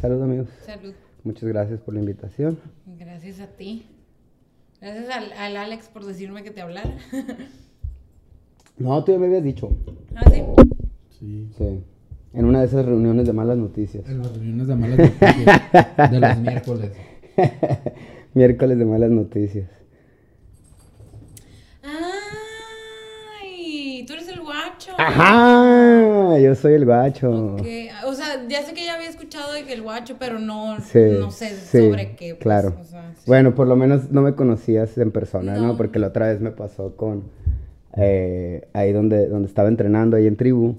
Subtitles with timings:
[0.00, 0.48] Salud, amigos.
[0.64, 0.92] Salud.
[1.24, 2.58] Muchas gracias por la invitación.
[2.98, 3.86] Gracias a ti.
[4.80, 6.96] Gracias al, al Alex por decirme que te hablara.
[8.80, 9.76] No, tú ya me habías dicho.
[10.14, 10.40] ah, sí.
[11.18, 11.48] Sí.
[11.58, 11.82] Sí.
[12.32, 14.08] En una de esas reuniones de malas noticias.
[14.08, 16.92] En las reuniones de malas noticias de los miércoles.
[18.34, 19.68] Miércoles de malas noticias.
[23.42, 24.92] Ay, tú eres el guacho.
[24.96, 27.54] Ajá, yo soy el guacho.
[27.56, 27.66] Ok,
[28.08, 30.98] O sea, ya sé que ya había escuchado de que el guacho, pero no, Sí,
[31.20, 32.30] no sé sí, sobre qué.
[32.34, 32.74] pues, claro.
[32.80, 33.24] o sea, sí.
[33.26, 35.68] Bueno, por lo menos no me conocías en persona, ¿no?
[35.68, 35.76] No.
[35.76, 37.24] Porque la otra vez me pasó con
[37.96, 40.76] eh, ahí donde, donde estaba entrenando, ahí en tribu,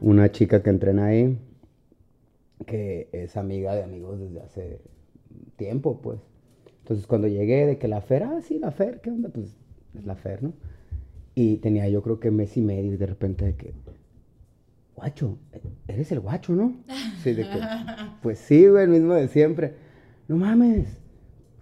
[0.00, 1.36] una chica que entrena ahí,
[2.66, 4.80] que es amiga de amigos desde hace
[5.56, 6.20] tiempo, pues.
[6.82, 9.28] Entonces cuando llegué de que la Fer, ah, sí, la Fer, ¿qué onda?
[9.30, 9.56] Pues
[9.98, 10.52] es la Fer, ¿no?
[11.34, 13.72] Y tenía yo creo que mes y medio y de repente de que,
[14.96, 15.38] guacho,
[15.86, 16.74] eres el guacho, ¿no?
[17.22, 17.60] Sí, de que,
[18.22, 19.74] pues sí, güey, el mismo de siempre.
[20.28, 20.86] No mames,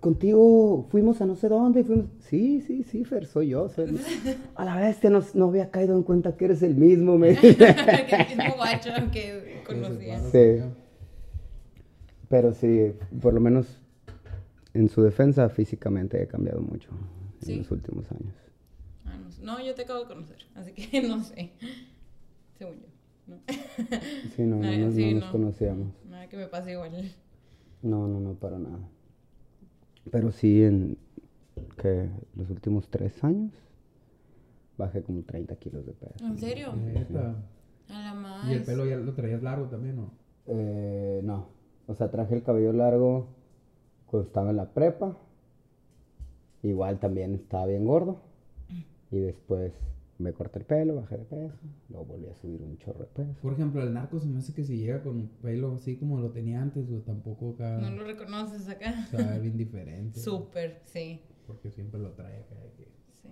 [0.00, 3.98] contigo fuimos a no sé dónde, fuimos, sí, sí, sí, Fer, soy yo, soy
[4.54, 7.48] A la bestia, no, no había caído en cuenta que eres el mismo, me que
[7.48, 10.20] el mismo guacho que conocía.
[10.30, 10.62] Sí.
[12.28, 13.78] Pero sí, por lo menos
[14.74, 16.90] en su defensa físicamente he cambiado mucho
[17.40, 17.52] ¿Sí?
[17.52, 18.34] en los últimos años.
[19.04, 19.42] Ah, no, sé.
[19.42, 21.52] No, yo te acabo de conocer, así que no sé.
[22.58, 22.93] Según yo.
[23.26, 23.36] ¿No?
[24.36, 25.32] Sí, no, no, nos- sí, no nos no.
[25.32, 25.88] conocíamos.
[26.08, 26.92] Nada que me pase igual.
[27.82, 28.78] No, no, no, para nada.
[30.10, 30.96] Pero sí, en
[31.80, 33.52] que los últimos tres años
[34.76, 36.24] bajé como 30 kilos de peso.
[36.24, 36.72] ¿En serio?
[37.88, 38.50] A la más.
[38.50, 40.10] ¿Y el pelo ya lo traías largo también, no?
[40.46, 41.48] Eh, no,
[41.86, 43.28] o sea, traje el cabello largo
[44.06, 45.16] cuando estaba en la prepa.
[46.62, 48.20] Igual también estaba bien gordo.
[49.10, 49.72] Y después
[50.18, 51.58] me corté el pelo, bajé de peso.
[51.88, 53.40] Luego volví a subir un chorro de peso.
[53.42, 56.20] Por ejemplo, el narco se me hace que si llega con un pelo así como
[56.20, 57.78] lo tenía antes, o tampoco acá.
[57.78, 59.06] No lo reconoces acá.
[59.06, 60.20] Se va a ver bien diferente.
[60.20, 61.20] Súper, sí.
[61.46, 62.54] Porque siempre lo trae acá.
[62.54, 63.28] de que- Sí.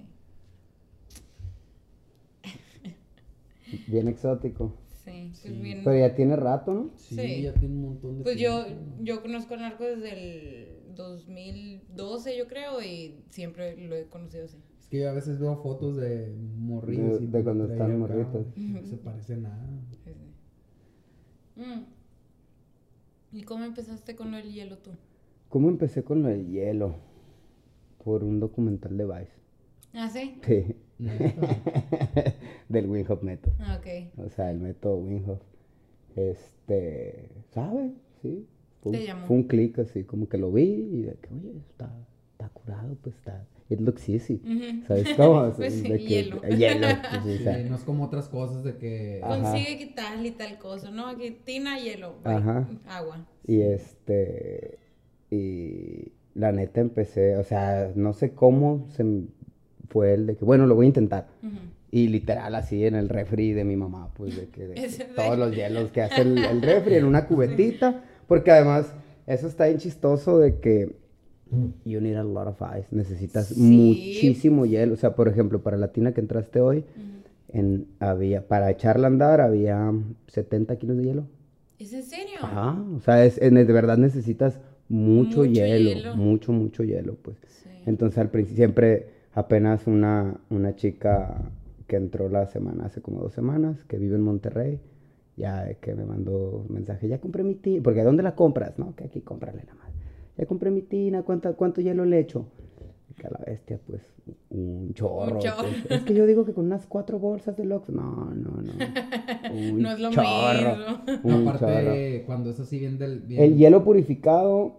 [3.86, 4.74] Bien exótico.
[5.04, 5.80] Sí, pues bien.
[5.84, 6.90] Pero ya tiene rato, ¿no?
[6.96, 7.42] Sí, Sí.
[7.42, 8.66] ya tiene un montón de Pues yo,
[9.00, 14.58] yo conozco al narco desde el 2012, yo creo, y siempre lo he conocido así.
[14.92, 17.18] Que a veces veo fotos de morrillos.
[17.18, 18.46] De- y de cuando están morritos.
[18.58, 19.66] No se parece nada.
[21.56, 21.84] Mm.
[23.32, 24.90] ¿Y cómo empezaste con lo del hielo tú?
[25.48, 26.96] ¿Cómo empecé con lo del hielo?
[28.04, 29.32] Por un documental de Vice.
[29.94, 30.38] ¿Ah, sí?
[30.46, 30.76] Sí.
[32.68, 33.52] Del Wim Hof Method.
[33.60, 34.26] Ah, ok.
[34.26, 35.40] O sea, el método Wim Hof.
[36.16, 37.92] Este, ¿sabe?
[38.20, 38.46] Sí.
[38.82, 39.26] Fue, Te llamó.
[39.26, 41.90] fue un clic así, como que lo vi y de que, oye, está,
[42.32, 43.46] está curado, pues está.
[43.72, 44.40] It looks easy.
[44.86, 45.52] ¿Sabes cómo?
[45.56, 46.40] Pues sí, De que- hielo.
[46.42, 46.86] Hielo.
[47.10, 49.20] pues, sí, o Sí, sea, no es como otras cosas de que.
[49.22, 49.40] Ajá.
[49.42, 51.06] Consigue que tal y tal cosa, ¿no?
[51.08, 52.16] Aquí tina, hielo.
[52.24, 52.68] Ajá.
[52.86, 53.26] agua.
[53.46, 54.78] Y este,
[55.30, 59.04] y la neta empecé, o sea, no sé cómo se
[59.88, 61.28] fue el de que, bueno, lo voy a intentar.
[61.90, 64.98] Y literal así en el refri de mi mamá, pues de que, de que ¿Es
[65.00, 68.94] en todos los hielos que hace el, el refri en una cubetita, porque además
[69.26, 70.96] eso está bien chistoso de que
[71.84, 73.60] you need a lot of ice, necesitas Sí.
[73.60, 77.58] muchísimo hielo, o sea, por ejemplo, para la tina que entraste hoy, Ujú.
[77.58, 79.92] en, había, para echarla a andar había
[80.28, 81.26] 70 kilos de hielo.
[81.78, 82.38] ¿Es en serio?
[82.42, 86.14] Ajá, o sea, es, en- de verdad necesitas mucho, Mucho hielo, hielo.
[86.14, 87.36] mucho, mucho hielo, pues.
[87.46, 87.70] Sí.
[87.86, 91.50] Entonces al principio siempre apenas una, una chica
[91.86, 94.80] que entró la semana, hace como dos semanas, que vive en Monterrey,
[95.36, 98.78] ya que me mandó mensaje, ya compré mi tina, porque ¿dónde la compras?
[98.78, 99.91] No, que aquí cómprale nada más.
[100.36, 102.46] Ya compré mi tina, ¿cuánto, cuánto hielo le echo?
[103.10, 104.02] Y que a la bestia, pues,
[104.50, 105.38] un chorro.
[105.38, 105.68] chorro.
[105.86, 105.90] pues.
[105.90, 108.72] Es que yo digo que con unas cuatro bolsas de Lux, no, no, no.
[109.52, 111.02] Un No es lo chorro, mismo.
[111.24, 112.26] un Aparte, chorro.
[112.26, 113.20] cuando es así bien del.
[113.20, 114.76] Bien, El hielo purificado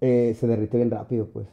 [0.00, 1.46] eh, se derrite bien rápido, pues.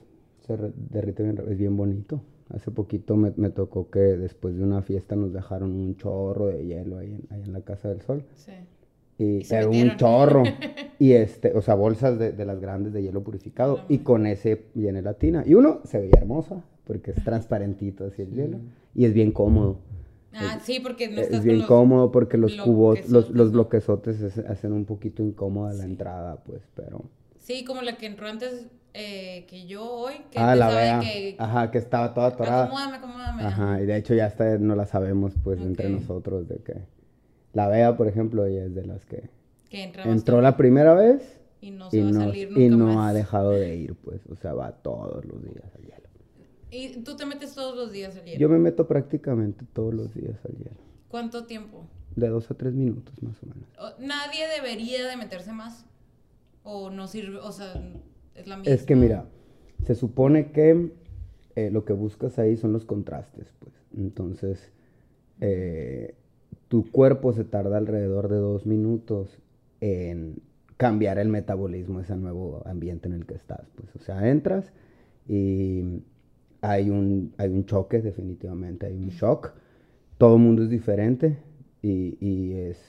[0.46, 1.54] Se derrite bien rápido.
[1.54, 2.22] Es bien bonito.
[2.50, 6.66] Hace poquito me, me tocó que después de una fiesta nos dejaron un chorro de
[6.66, 8.24] hielo ahí en, ahí en la Casa del Sol.
[8.36, 8.52] Sí.
[9.24, 10.44] Y, se pero un chorro.
[11.00, 13.82] y este, o sea, bolsas de, de las grandes de hielo purificado.
[13.90, 15.44] Y con ese llené la tina.
[15.46, 18.60] Y uno se veía hermosa, porque es transparentito así el hielo.
[18.96, 19.80] Y es bien cómodo.
[20.36, 21.68] Ah, sí, porque no es estás bien con los...
[21.68, 26.64] cómodo porque los cubos, los, los bloquezotes es- hacen un poquito incómoda la entrada, pues,
[26.76, 27.04] pero...
[27.38, 28.66] Sí, como la que entró antes
[28.96, 31.00] eh, que yo hoy, que Ah, la vea.
[31.02, 31.36] que...
[31.38, 32.64] Ajá, que estaba toda atorada.
[32.66, 33.44] Acomódame, acomódame.
[33.44, 36.00] Ajá, y de hecho ya hasta no la sabemos, pues, entre Ok.
[36.02, 36.82] nosotros, de que...
[37.54, 39.30] La Bea, por ejemplo, ella es de las que
[40.04, 42.88] entró la primera vez y no se y va no, a salir nunca y no
[42.96, 43.10] más.
[43.10, 46.10] ha dejado de ir, pues, o sea, va todos los días al hielo.
[46.72, 48.40] Y tú te metes todos los días al hielo.
[48.40, 50.78] Yo me meto prácticamente todos los días al hielo,
[51.10, 51.86] ¿Cuánto tiempo?
[52.16, 54.00] de dos a tres minutos más o menos.
[54.00, 55.86] Nadie debería de meterse más.
[56.64, 57.74] o no sirve, o sea,
[58.36, 58.74] es la misma.
[58.74, 59.26] Es que mira,
[59.86, 60.92] se supone que Es que mira, se supone que
[61.56, 63.74] eh, lo que buscas ahí son los contrastes, pues.
[63.98, 64.72] Entonces,
[65.42, 66.16] eh,
[66.74, 69.38] tu cuerpo se tarda alrededor de dos minutos
[69.80, 70.42] en
[70.76, 73.70] cambiar el metabolismo, ese nuevo ambiente en el que estás.
[73.76, 74.74] Pues, o sea, entras
[75.28, 76.02] y
[76.62, 79.54] hay un, hay un choque, definitivamente, hay un shock.
[80.18, 81.38] Todo el mundo es diferente
[81.84, 82.80] y, es,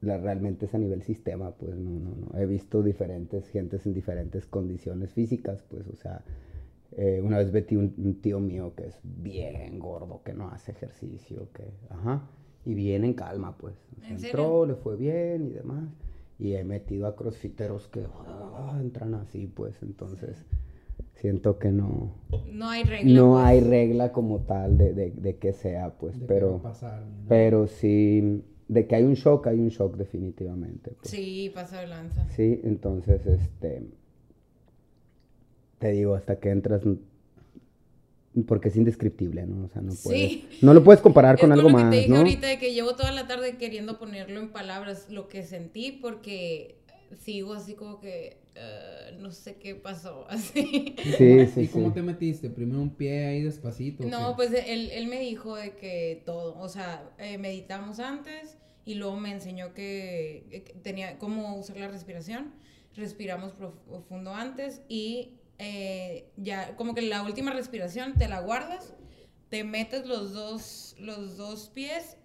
[0.00, 2.38] realmente es a nivel sistema, pues no, no, no.
[2.38, 6.24] He visto diferentes gentes en diferentes condiciones físicas, pues, o sea,
[6.92, 10.72] eh, una vez metí un, un, tío mío que es bien gordo, que no hace
[10.72, 12.30] ejercicio, que, ajá,
[12.66, 13.74] y bien en calma, pues.
[14.08, 15.88] entró, le fue bien y demás.
[16.38, 20.44] Y he metido a crossfiteros que ah, entran así, pues, entonces
[21.14, 22.12] siento que no...
[22.52, 23.14] No hay regla.
[23.14, 23.44] No pues.
[23.46, 26.58] hay regla como tal de, de, de que sea, pues, pero...
[26.58, 30.90] Pasar, Pero sí, de que hay un shock, hay un shock definitivamente.
[30.90, 31.08] Pues.
[31.08, 32.28] Sí, pasa de lanza.
[32.30, 33.86] Sí, entonces, este
[35.78, 36.82] te digo, hasta que entras,
[38.42, 39.64] porque es indescriptible, ¿no?
[39.64, 42.16] O sea, no puedes, no lo puedes comparar con algo más, que te dije ¿no?
[42.18, 46.76] ahorita de que llevo toda la tarde queriendo ponerlo en palabras lo que sentí porque
[47.22, 50.94] sigo así como que uh, no sé qué pasó, así.
[51.16, 52.50] Sí, sí, ¿Y cómo te metiste?
[52.50, 54.04] Primero un pie ahí despacito.
[54.04, 58.94] No, pues él, él, me dijo de que todo, o sea, eh, meditamos antes y
[58.94, 62.52] luego me enseñó que, que tenía cómo usar la respiración.
[62.94, 68.94] Respiramos profundo antes y eh, ya como que la última respiración te la guardas,
[69.48, 72.16] te metes los dos, los dos pies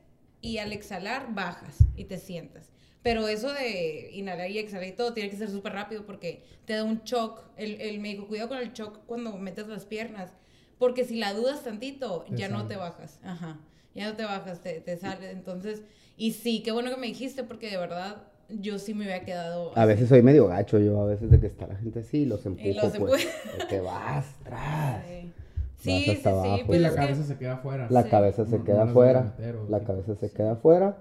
[0.41, 2.71] y al exhalar bajas y te sientas.
[3.03, 6.73] Pero eso de inhalar y exhalar y todo tiene que ser súper rápido porque te
[6.73, 7.43] da un shock.
[7.57, 10.33] El, el médico, cuidado con el shock cuando metes las piernas.
[10.77, 13.19] Porque si la dudas tantito, ya no te bajas.
[13.23, 13.59] Ajá.
[13.93, 15.31] Ya no te bajas, te, te sale.
[15.31, 15.83] Entonces,
[16.15, 19.71] y sí, qué bueno que me dijiste porque de verdad yo sí me había quedado.
[19.75, 22.45] A veces soy medio gacho, yo a veces de que está la gente así, los
[22.45, 23.27] empujo, los pues.
[23.69, 25.03] Que vas atrás.
[25.77, 27.87] Sí, sí, sí, sí, pues y la cabeza se queda afuera.
[27.89, 29.35] La cabeza se queda afuera.
[29.69, 30.97] la cabeza se queda afuera.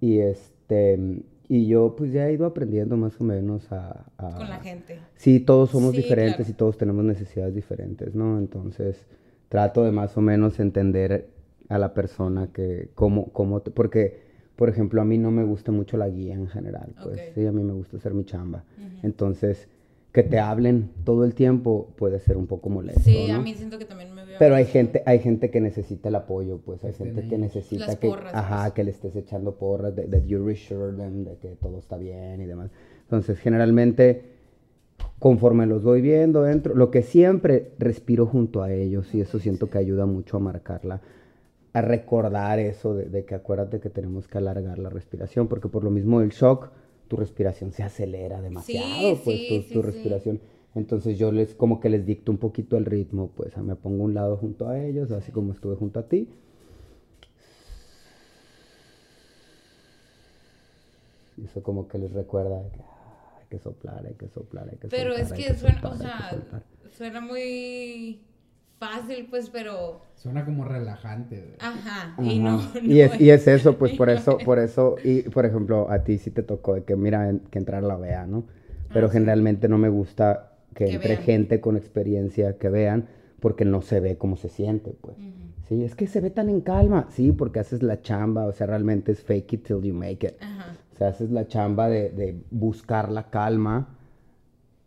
[0.00, 1.22] Y este.
[1.50, 4.04] Y yo pues ya he ido aprendiendo más o menos a...
[4.18, 4.98] Con la gente.
[5.16, 8.38] Sí, todos somos diferentes y todos tenemos necesidades diferentes, ¿no?
[8.38, 9.06] Entonces
[9.48, 11.30] trato de más o menos entender
[11.68, 14.27] a la persona que, cómo, cómo, te, porque
[14.58, 17.52] por ejemplo, a mí no me gusta mucho la guía en general, pues sí, a
[17.52, 18.64] mí me gusta hacer mi chamba.
[19.04, 19.68] Entonces,
[20.10, 23.02] que te hablen todo el tiempo puede ser un poco molesto.
[23.02, 24.34] Sí, a mí siento que también me veo.
[24.36, 28.12] Pero hay gente, hay gente que necesita el apoyo, pues hay gente que necesita que,
[28.32, 28.72] ajá, pues.
[28.72, 32.40] que le estés echando porras, de that you reassure them, de que todo está bien
[32.40, 32.72] y demás.
[33.02, 34.24] Entonces, generalmente,
[35.20, 39.70] conforme los voy viendo dentro, lo que siempre respiro junto a ellos y eso siento
[39.70, 41.00] que ayuda mucho a marcarla
[41.72, 45.90] a recordar eso de, que acuérdate que tenemos que alargar la respiración, porque por lo
[45.90, 46.70] mismo del shock,
[47.08, 50.40] tu respiración se acelera demasiado, pues tu, respiración.
[50.74, 54.14] Entonces yo les como que les dicto un poquito el ritmo, pues me pongo un
[54.14, 56.28] lado junto a ellos, así como estuve junto a ti.
[61.44, 65.14] Eso como que les recuerda que hay que soplar, hay que soplar, hay que Pero
[65.14, 66.42] es que, suena, o sea,
[66.90, 68.20] suena muy
[68.78, 70.00] fácil, pues, pero...
[70.14, 71.56] Suena como relajante.
[71.60, 75.46] Ajá, y no, y, es, y es eso, pues, por eso, por eso, y por
[75.46, 78.44] ejemplo, a ti sí te tocó de que, mira, que entrar la vea, ¿no?
[78.92, 83.06] Pero ah, generalmente no me gusta que, entre gente con experiencia que vean,
[83.40, 85.16] porque no se ve cómo se siente, pues.
[85.68, 87.06] Sí, es que se ve tan en calma.
[87.10, 90.42] Sí, porque haces la chamba, o sea, realmente es fake it till you make it.
[90.42, 90.76] Ajá.
[90.94, 93.97] O sea, haces la chamba de, de buscar la calma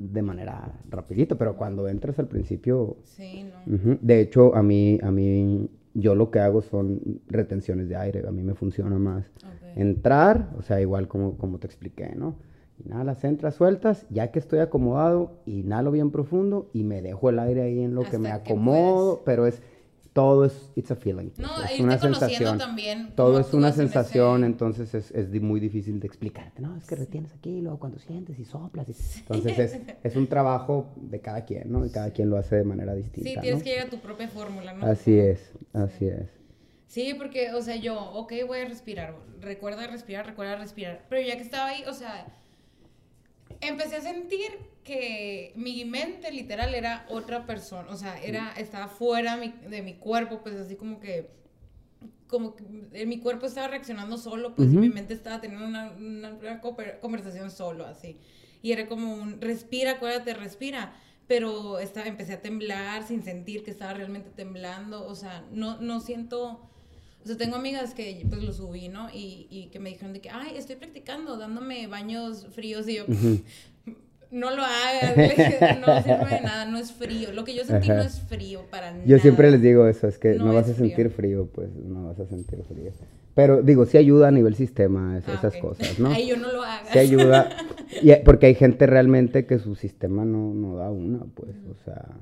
[0.02, 2.98] de manera rapidito, pero cuando entras al principio...
[3.04, 3.98] Sí, no.
[4.02, 8.32] De hecho, a mí, a mí, yo lo que hago son retenciones de aire, a
[8.32, 9.26] mí me funciona más.
[9.76, 12.36] Entrar, o sea, igual como, como te expliqué, ¿no?
[12.84, 17.62] Inhalas, entras, sueltas, ya que estoy acomodado, inhalo bien profundo y me dejo el aire
[17.62, 19.62] ahí en lo que me acomodo, pero es
[20.14, 21.30] todo es, it's a feeling.
[21.38, 22.58] No, es una sensación.
[22.58, 26.62] También todo es una sensación, entonces es, es, muy difícil de explicarte.
[26.62, 28.88] No, es que retienes aquí, luego cuando sientes y soplas.
[29.18, 31.86] Entonces es, es, un trabajo de cada quien, ¿no?
[31.86, 33.30] Y cada quien lo hace de manera distinta.
[33.30, 34.86] Sí, tienes que llegar a tu propia fórmula, ¿no?
[34.86, 36.28] Así es, así es.
[36.88, 39.16] Sí, porque, o sea, yo, ok, voy a respirar.
[39.40, 41.06] Recuerda respirar, recuerda respirar.
[41.08, 42.28] Pero ya que estaba ahí, o sea,
[43.62, 44.52] empecé a sentir
[44.84, 50.42] que mi mente literal era otra persona, o sea, era, estaba fuera de mi cuerpo,
[50.42, 51.30] pues así como que,
[52.28, 56.62] como que mi cuerpo estaba reaccionando solo, pues mi mente estaba teniendo una, una,
[57.00, 58.18] conversación solo, así.
[58.62, 60.94] Y era como un, respira, acuérdate, respira.
[61.28, 66.00] Pero estaba, empecé a temblar sin sentir que estaba realmente temblando, o sea, no, no
[66.00, 66.68] siento...
[67.24, 69.10] O sea, tengo amigas que pues lo subí, ¿no?
[69.14, 73.06] Y, y, que me dijeron de que, ay, estoy practicando, dándome baños fríos y yo,
[74.32, 77.32] no lo hagas, no sirve de nada, no es frío.
[77.34, 79.04] Lo que yo sentí no es frío para nada.
[79.06, 81.46] Yo siempre les digo eso, es que no, No vas a sentir frío.
[81.46, 82.92] frío, pues no vas a sentir frío.
[83.36, 86.10] Pero digo, sí ayuda a nivel sistema es- Ah, esas cosas, ¿no?
[86.10, 86.90] Ay, yo no lo hagas.
[86.92, 87.50] Sí ayuda,
[88.02, 92.18] y, porque hay gente realmente que su sistema no, no da una, pues, o sea,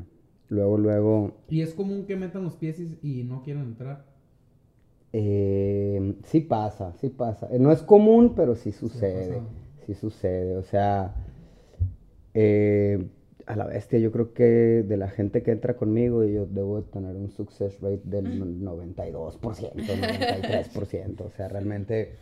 [0.49, 4.08] luego, luego, Y es común que metan los pies y, y no quieran entrar.
[5.13, 7.47] Eh, sí pasa, sí pasa.
[7.51, 9.41] Eh, No es común, pero sí sucede,
[9.85, 11.15] sí sucede, o sea,
[12.33, 13.07] eh,
[13.45, 16.87] a la bestia, yo creo que de la gente que entra conmigo, yo debo de
[16.91, 22.15] tener un success rate del 92%, 93%, o sea, realmente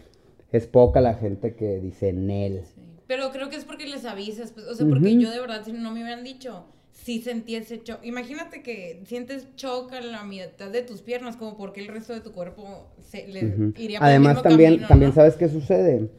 [0.52, 2.64] es poca la gente que dice Nel.
[2.64, 2.82] Sí.
[3.08, 5.74] Pero creo que es porque les avisas, pues, o sea, porque yo de verdad, si
[5.74, 6.66] no me hubieran dicho,
[7.08, 8.00] sí sentí ese shock.
[8.04, 12.20] Imagínate que sientes shock a la mitad de tus piernas, como porque el resto de
[12.20, 13.74] tu cuerpo se le Ujú.
[13.78, 15.16] iría por el Además, mismo también, camino, también ¿no?
[15.16, 16.10] sabes qué sucede.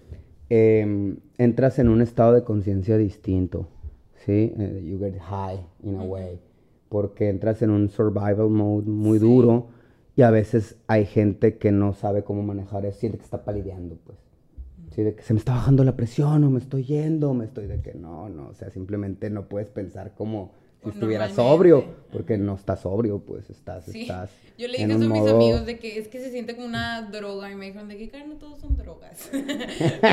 [0.49, 3.69] Em, entras en un estado de conciencia distinto,
[4.25, 4.55] ¿sí?
[4.59, 6.41] Eh, you get high in a way,
[6.89, 9.27] porque entras en un survival mode muy Sí.
[9.27, 9.69] duro
[10.17, 13.99] y a veces hay gente que no sabe cómo manejar eso, siente que está palideando,
[14.07, 14.17] pues.
[14.95, 17.67] Sí, de que se me está bajando la presión o me estoy yendo, me estoy
[17.67, 21.35] de que no, no, o sea, simplemente no puedes pensar como si estuvieras normalmente.
[21.35, 24.03] sobrio, porque no estás sobrio, pues estás, Sí.
[24.03, 26.55] estás Yo le dije eso a mis modo- amigos de que es que se siente
[26.55, 29.29] como una droga y me dijeron de que "Karen, no todos son drogas.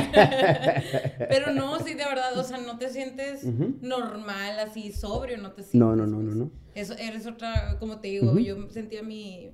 [1.30, 3.44] Pero no, sí, de verdad, o sea, no te sientes
[3.82, 5.76] normal, así sobrio, no te sientes.
[5.80, 6.36] No, no, no, no, pues.
[6.38, 6.52] no.
[6.76, 9.52] Eso eres otra, como te digo, yo sentía mi,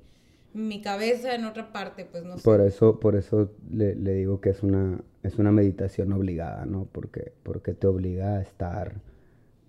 [0.53, 2.43] mi cabeza en otra parte, pues no sé.
[2.43, 6.87] Por eso, por eso le, le digo que es una, es una meditación obligada, ¿no?
[6.91, 8.95] Porque, porque te obliga a estar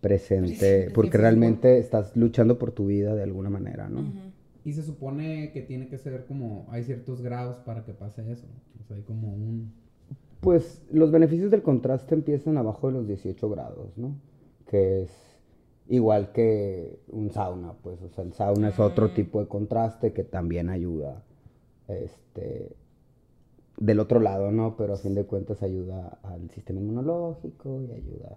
[0.02, 1.22] presente, porque sí, sí.
[1.22, 4.04] realmente estás luchando por tu vida de alguna manera, ¿no?
[4.64, 8.46] Y se supone que tiene que ser como, hay ciertos grados para que pase eso.
[8.80, 9.72] O sea, hay como un...
[10.40, 14.16] Pues los beneficios del contraste empiezan abajo de los 18 grados, ¿no?
[14.68, 15.10] Que es
[15.88, 19.14] igual que un sauna, pues, o sea, el sauna es otro Ah.
[19.14, 21.22] tipo de contraste que también ayuda,
[21.88, 22.74] este,
[23.78, 24.76] del otro lado, ¿no?
[24.76, 28.36] Pero a fin de cuentas ayuda al sistema inmunológico y ayuda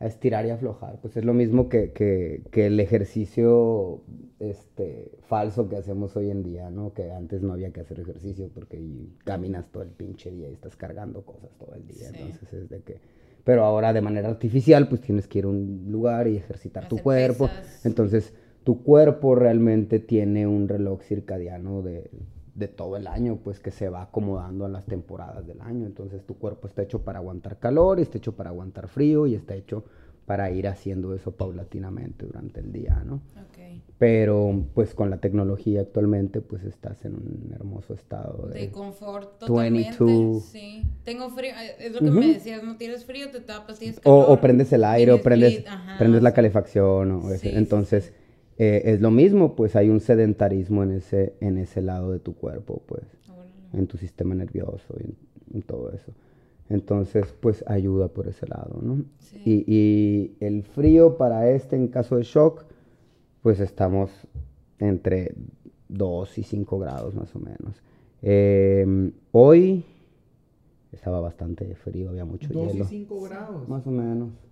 [0.00, 0.98] a estirar y aflojar.
[1.00, 4.00] Pues es lo mismo que, que, que el ejercicio
[4.38, 6.94] este, falso que hacemos hoy en día, ¿no?
[6.94, 8.82] Que antes no había que hacer ejercicio porque
[9.24, 12.08] caminas todo el pinche día y estás cargando cosas todo el día.
[12.08, 12.18] Sí.
[12.18, 13.00] Entonces es de que...
[13.44, 16.98] Pero ahora de manera artificial, pues tienes que ir a un lugar y ejercitar tu
[16.98, 17.48] cuerpo.
[17.48, 17.86] pesas.
[17.86, 22.10] Entonces, tu cuerpo realmente tiene un reloj circadiano de,
[22.60, 25.86] de todo el año, pues que se va acomodando a las temporadas del año.
[25.86, 29.54] Entonces, tu cuerpo está hecho para aguantar calor, está hecho para aguantar frío y está
[29.56, 29.82] hecho
[30.26, 33.20] para ir haciendo eso paulatinamente durante el día, ¿no?
[33.98, 38.60] Pero, pues con la tecnología actualmente, pues estás en un hermoso estado de...
[38.60, 39.90] De confort totalmente.
[40.02, 40.42] 22.
[40.42, 40.84] Sí.
[41.04, 41.50] Tengo frío.
[41.50, 44.24] eh, Es lo que me decías, no tienes frío, te tapas, tienes O, calor.
[44.28, 48.12] o prendes el aire, o prendes, flit, ajá, prendes o la calefacción, o Sí, entonces
[48.62, 52.34] eh, es lo mismo, pues hay un sedentarismo en ese, en ese lado de tu
[52.34, 53.50] cuerpo, pues, órale.
[53.72, 55.16] en tu sistema nervioso y en,
[55.54, 56.12] en todo eso.
[56.68, 59.02] Entonces, pues ayuda por ese lado, ¿no?
[59.18, 59.40] Sí.
[59.46, 62.64] Y, y el frío para este, en caso de shock,
[63.40, 64.10] pues estamos
[64.78, 65.34] entre
[65.88, 67.82] 2 y 5 grados más o menos.
[68.20, 69.86] Em, hoy
[70.92, 72.84] estaba bastante frío, había mucho 2 y hielo.
[72.84, 73.68] 5 grados.
[73.70, 74.49] Más o menos.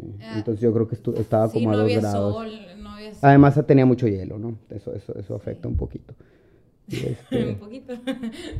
[0.00, 0.16] Sí.
[0.22, 0.34] Ah.
[0.38, 2.34] Entonces yo creo que estaba Sí, como no a 2 había grados.
[2.34, 2.48] sol,
[2.82, 3.20] no había sol.
[3.22, 4.58] Además tenía mucho hielo, ¿no?
[4.70, 6.14] Eso, eso, eso afecta un poquito.
[6.88, 7.94] Y, este, Un poquito.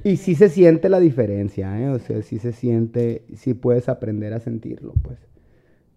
[0.02, 1.90] y sí se siente la diferencia, ¿eh?
[1.90, 5.18] O sea, sí se siente, sí puedes aprender a sentirlo, pues.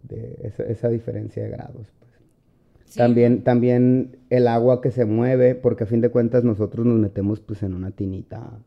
[0.04, 2.12] De esa, esa diferencia de grados, pues.
[2.86, 7.00] Sí, También, también el agua que se mueve, porque a fin de cuentas nosotros nos
[7.00, 8.60] metemos pues en una tinita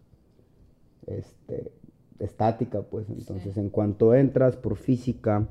[1.07, 1.71] este,
[2.19, 3.61] estática, pues entonces Sí.
[3.61, 5.47] en cuanto entras por física,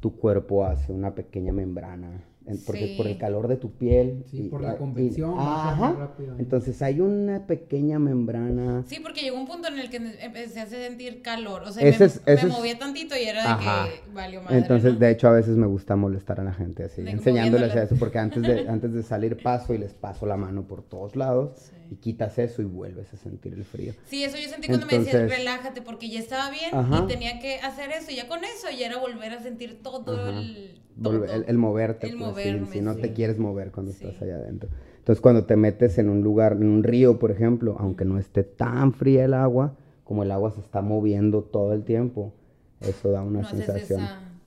[0.00, 2.24] tu cuerpo hace una pequeña membrana,
[2.66, 4.24] por el calor de tu piel.
[4.30, 8.82] Sí, y- por la y- convección, ajá, entonces hay una pequeña membrana.
[8.86, 11.62] Sí, porque llegó un punto en el que empecé a sentir calor.
[11.64, 14.42] O sea, Ese me, es- ese me es- movía tantito y era de que valió
[14.42, 14.58] madre.
[14.58, 14.98] Entonces, ¿no?
[14.98, 18.18] de hecho, a veces me gusta molestar a la gente así, De- enseñándoles eso, porque
[18.18, 21.76] antes de, antes de salir paso y les paso la mano por todos lados Sí.
[21.90, 23.92] Y quitas eso y vuelves a sentir el frío.
[24.06, 27.02] Sí, eso yo sentí cuando me decían relájate porque ya estaba bien Ajá.
[27.04, 30.14] y tenía que hacer eso y ya con eso ya era volver a sentir todo
[30.16, 30.38] Ajá.
[30.38, 30.80] el...
[30.96, 31.34] Volve- todo.
[31.34, 33.00] el, el moverte, El pues, si- moverme, si, no sí.
[33.00, 34.04] te quieres mover cuando Sí.
[34.06, 34.68] estás allá adentro.
[34.98, 38.44] Entonces, cuando te metes en un lugar, en un río, por ejemplo, aunque no esté
[38.44, 42.32] tan fría el agua, como el agua se está moviendo todo el tiempo,
[42.80, 44.00] eso da una No haces sensación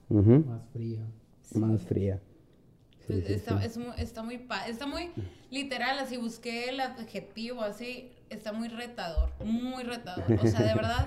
[0.08, 1.00] Más fría.
[1.54, 2.20] más fría.
[3.06, 3.66] Sí, sí, está, sí.
[3.66, 5.10] es muy, está muy está muy
[5.50, 10.24] literal, así busqué el adjetivo así, está muy retador, muy retador.
[10.42, 11.06] O sea, de verdad,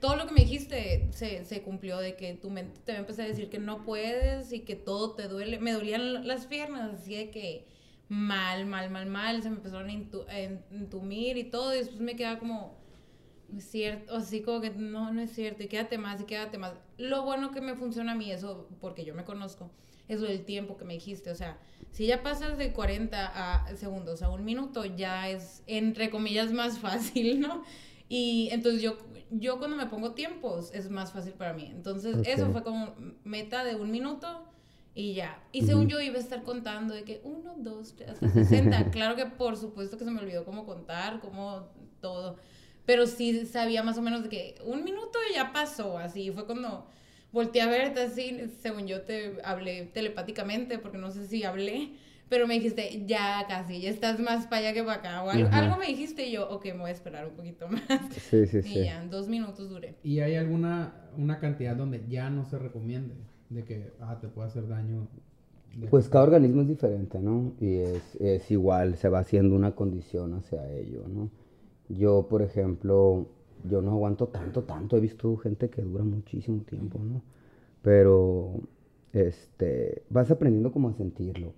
[0.00, 3.26] todo lo que me dijiste se, se cumplió, de que tu mente te va a
[3.26, 5.58] decir que no puedes y que todo te duele.
[5.58, 7.66] Me dolían las piernas, así de que
[8.08, 10.38] mal, mal, mal, mal, se me empezaron a
[10.72, 12.76] entumir y todo, y después me quedaba como,
[13.48, 16.58] no es cierto, así como que no, no es cierto, y quédate más, y quédate
[16.58, 16.74] más.
[16.98, 19.70] Lo bueno que me funciona a mí, eso, porque yo me conozco,
[20.08, 21.58] es lo del tiempo que me dijiste, o sea,
[21.90, 26.78] si ya pasas de 40 a segundos a un minuto, ya es, entre comillas, más
[26.80, 27.64] fácil, ¿no?
[28.08, 28.98] Y entonces yo,
[29.30, 31.68] yo cuando me pongo tiempos es más fácil para mí.
[31.72, 32.94] Entonces eso fue como
[33.24, 34.44] meta de un minuto
[34.94, 35.42] y ya.
[35.52, 38.90] Y según yo iba a estar contando de que uno, dos, tres, hasta 60.
[38.90, 41.68] claro que por supuesto que se me olvidó cómo contar, cómo
[42.00, 42.36] todo.
[42.84, 46.30] Pero sí sabía más o menos de que un minuto ya pasó, así.
[46.30, 46.86] Fue cuando
[47.36, 51.92] volteé a verte así, según yo te hablé telepáticamente, porque no sé si hablé.
[52.28, 55.22] Pero me dijiste, ya casi, ya estás más para allá que para acá.
[55.22, 57.84] O algo, algo me dijiste y yo, ok, me voy a esperar un poquito más.
[58.30, 58.84] Sí, sí, Y sí.
[58.84, 59.94] ya, en dos minutos duré.
[60.02, 63.14] ¿Y hay alguna una cantidad donde ya no se recomiende?
[63.48, 65.06] De que, ah, te puede hacer daño.
[65.90, 67.52] Pues cada organismo es diferente, ¿no?
[67.60, 71.30] Y es, es igual, se va haciendo una condición hacia ello, ¿no?
[71.88, 73.28] Yo, por ejemplo,
[73.64, 74.96] yo no aguanto tanto, tanto.
[74.96, 77.22] He visto gente que dura muchísimo tiempo, ¿no?
[77.82, 78.60] Pero,
[79.12, 81.48] este, vas aprendiendo como a sentirlo.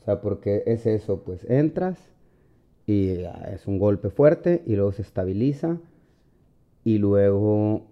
[0.00, 1.98] O sea, porque es eso, pues entras
[2.86, 5.78] y ah, es un golpe fuerte y luego se estabiliza
[6.84, 7.82] y luego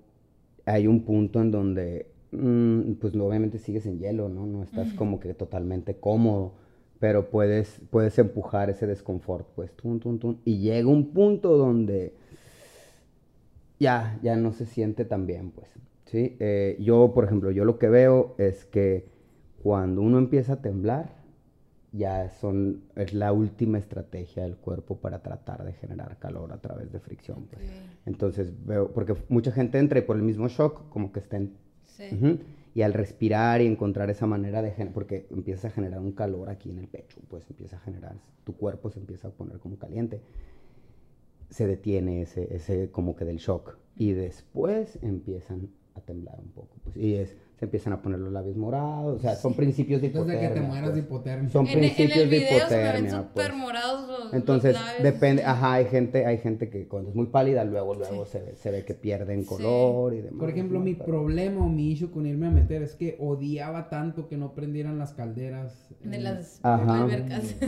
[0.67, 4.47] hay un punto en donde, mm, pues obviamente sigues en hielo, ¿no?
[4.47, 6.53] No estás como que totalmente cómodo,
[7.01, 12.15] pero puedes, puedes empujar ese desconfort, pues, tun, tun, tun, y llega un punto donde
[13.79, 15.69] ya, ya no se siente tan bien, pues,
[16.07, 16.37] ¿sí?
[16.41, 19.09] Eh, yo, por ejemplo, yo lo que veo es que
[19.63, 21.25] cuando uno empieza a temblar,
[21.93, 26.91] ya son, es la última estrategia del cuerpo para tratar de generar calor a través
[26.91, 27.63] de fricción, pues.
[28.05, 31.53] Entonces veo, porque mucha gente entra y por el mismo shock, como que está en...
[31.85, 32.41] Sí.
[32.75, 34.73] Y al respirar y encontrar esa manera de...
[34.93, 38.17] Porque empieza a generar un calor aquí en el pecho, pues empieza a generar...
[38.43, 40.21] Tu cuerpo se empieza a poner como caliente.
[41.55, 43.79] Se detiene ese, ese como que del shock.
[43.97, 46.75] Y después empiezan a temblar un poco.
[46.83, 49.17] Pues, y es, se empiezan a poner los labios morados.
[49.17, 50.49] O sea, son principios de Desde hipotermia.
[50.49, 51.05] que te mueras de pues.
[51.05, 51.49] hipotermia.
[51.51, 53.57] Son En, en principios el de video se ven hipotermia, súper pues.
[53.57, 57.95] morados los, Entonces, depende, ajá, hay gente, hay gente que cuando es muy pálida, luego,
[57.95, 59.47] luego se, ve, se ve que pierden Sí.
[59.49, 60.41] color y demás.
[60.41, 64.27] Por ejemplo, mi problema o mi issue con irme a meter es que odiaba tanto
[64.27, 65.91] que no prendieran las calderas.
[66.03, 67.05] De las Ajá.
[67.05, 67.55] albercas.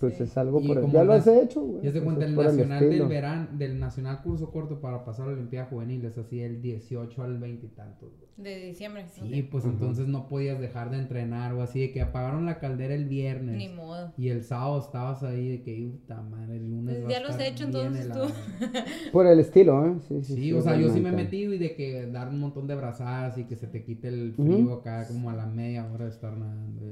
[0.00, 0.22] Pues Sí.
[0.24, 0.90] es algo Y por el...
[0.92, 1.82] Ya lo has hecho, güey.
[1.82, 5.34] Ya se cuenta el nacional del verano, del nacional curso corto para pasar a la
[5.34, 8.10] Olimpiada Juvenil, es así el 18 al 20 y tantos.
[8.16, 8.28] güey.
[8.36, 8.97] De diciembre.
[9.06, 9.48] Sí, ok.
[9.50, 13.06] pues entonces no podías dejar de entrenar o así, de que apagaron la caldera el
[13.06, 13.56] viernes.
[13.56, 14.12] Ni modo.
[14.16, 16.96] Y el sábado estabas ahí de que, puta madre, el lunes.
[16.96, 18.12] Pues va ya lo has estar hecho, entonces, tú.
[18.12, 18.32] helado".
[19.12, 19.94] Por el estilo, ¿eh?
[20.08, 22.40] Sí, sí, Sí, o sea, yo sí me he metido y de que dar un
[22.40, 24.72] montón de brazadas y que se te quite el frío Ujú.
[24.72, 26.82] acá como a la media hora de estar nadando.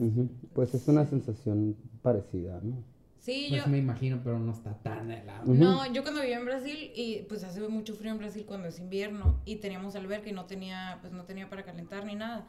[0.53, 2.96] Pues es una sensación parecida, ¿no?
[3.21, 3.71] Sí, Pues yo.
[3.71, 5.53] me imagino, pero no está tan helado.
[5.53, 8.79] No, yo cuando vivía en Brasil y pues hace mucho frío en Brasil cuando es
[8.79, 12.47] invierno y teníamos alberca y no tenía pues no tenía para calentar ni nada.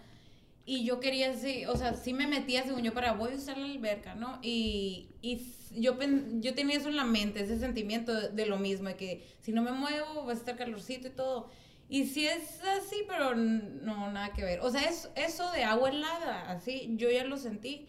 [0.66, 3.58] Y yo quería sí, o sea, sí me metía según yo para voy a usar
[3.58, 4.38] la alberca, ¿no?
[4.42, 5.42] Y, y
[5.76, 8.96] yo pen- yo tenía eso en la mente, ese sentimiento de, de lo mismo, de
[8.98, 11.50] que si no me muevo va a estar calorcito y todo.
[11.90, 14.60] Y sí es así, pero no, nada que ver.
[14.60, 17.88] O sea, es, eso de agua helada, así, yo ya lo sentí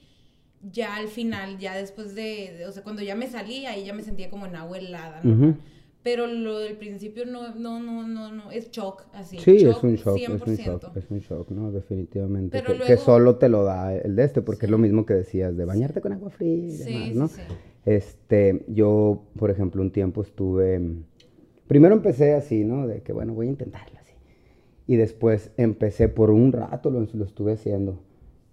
[0.73, 3.93] ya al final, ya después de, de- o sea, cuando ya me salí, ahí ya
[3.95, 5.57] me sentía como en agua helada, ¿no?
[6.03, 9.37] Pero lo del principio no, no, no, no, no, es shock, así.
[9.39, 10.57] Sí, es un shock, es un 100%.
[10.65, 11.73] shock, es un shock, ¿no?
[11.73, 12.63] Definitivamente.
[12.63, 14.67] Pero que, solo te lo da el de este, porque Sí.
[14.67, 17.29] es lo mismo que decías, de bañarte con agua fría y Sí, demás, sí, ¿no?
[17.29, 17.43] sí.
[17.85, 20.81] Este, yo, por ejemplo, un tiempo estuve,
[21.67, 22.87] primero empecé así, ¿no?
[22.87, 24.15] De que, bueno, voy a intentarlo así.
[24.87, 28.01] Y después empecé por un rato, lo, lo estuve haciendo.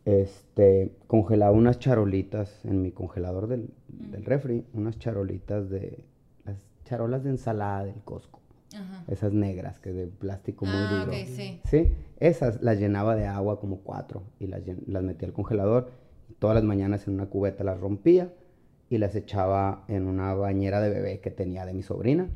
[0.05, 6.05] Este, congelaba unas charolitas en mi congelador del, del refri, unas charolitas de,
[6.45, 8.39] las charolas de ensalada del Costco.
[8.75, 9.03] Ajá.
[9.07, 11.11] Esas negras, que de plástico muy Ah, duro.
[11.17, 11.59] ok, sí.
[11.65, 15.89] Sí, esas las llenaba de agua como cuatro y las, las metía al congelador.
[16.39, 18.31] Todas las mañanas en una cubeta las rompía
[18.89, 22.27] y las echaba en una bañera de bebé que tenía de mi sobrina.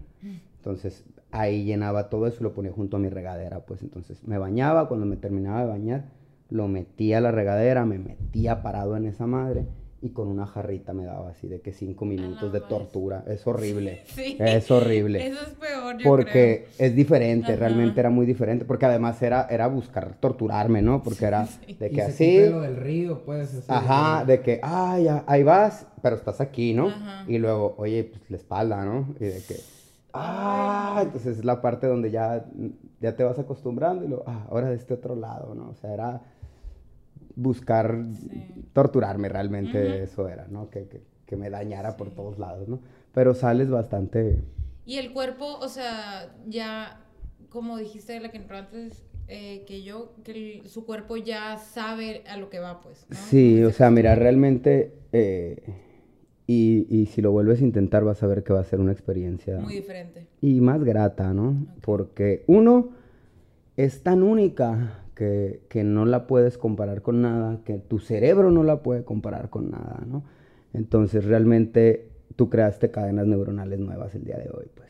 [0.58, 3.60] Entonces ahí llenaba todo eso y lo ponía junto a mi regadera.
[3.66, 6.06] Pues entonces me bañaba, cuando me terminaba de bañar,
[6.50, 9.66] lo metía a la regadera, me metía parado en esa madre
[10.02, 12.70] y con una jarrita me daba así de que cinco minutos de mames.
[12.70, 13.24] tortura.
[13.28, 14.04] Es horrible.
[14.16, 14.38] Sí.
[14.40, 15.28] Es horrible.
[15.28, 17.60] Eso es peor, yo Porque es diferente, Ajá.
[17.60, 21.04] realmente era muy diferente, porque además era, era buscar torturarme, ¿no?
[21.04, 21.74] Porque era Sí.
[21.74, 23.54] de Y que se así, lo del río, pues.
[23.54, 26.88] así ajá, de que, ay, ya, ahí vas, pero estás aquí, ¿no?
[26.88, 27.26] Ajá.
[27.28, 29.14] Y luego, oye, pues la espalda, ¿no?
[29.20, 29.56] Y de que,
[30.14, 32.44] Ah, entonces es la parte donde ya,
[33.00, 35.70] ya te vas acostumbrando y lo, ah, ahora de este otro lado, ¿no?
[35.70, 36.22] O sea, era
[37.40, 38.48] buscar Sí.
[38.74, 40.04] torturarme realmente, Ujú.
[40.04, 40.70] eso era, ¿no?
[40.70, 42.80] Que, que, que me dañara por todos lados, ¿no?
[43.14, 44.40] Pero sales bastante...
[44.86, 47.02] Y el cuerpo, o sea, ya,
[47.50, 52.24] como dijiste la que entró antes, eh, que yo, que el- su cuerpo ya sabe
[52.28, 53.06] a lo que va, pues.
[53.10, 53.16] ¿no?
[53.16, 54.94] Sí, o sea, se mira, realmente...
[55.12, 55.62] eh,
[56.48, 58.92] y, y si lo vuelves a intentar vas a ver que va a ser una
[58.92, 60.26] experiencia Muy diferente.
[60.42, 61.68] y más grata, ¿no?
[61.82, 62.90] Porque uno
[63.78, 68.64] es tan única que, que no la puedes comparar con nada, que tu cerebro no
[68.64, 70.24] la puede comparar con nada, ¿no?
[70.74, 74.88] Entonces realmente tú creaste cadenas neuronales nuevas el día de hoy, pues.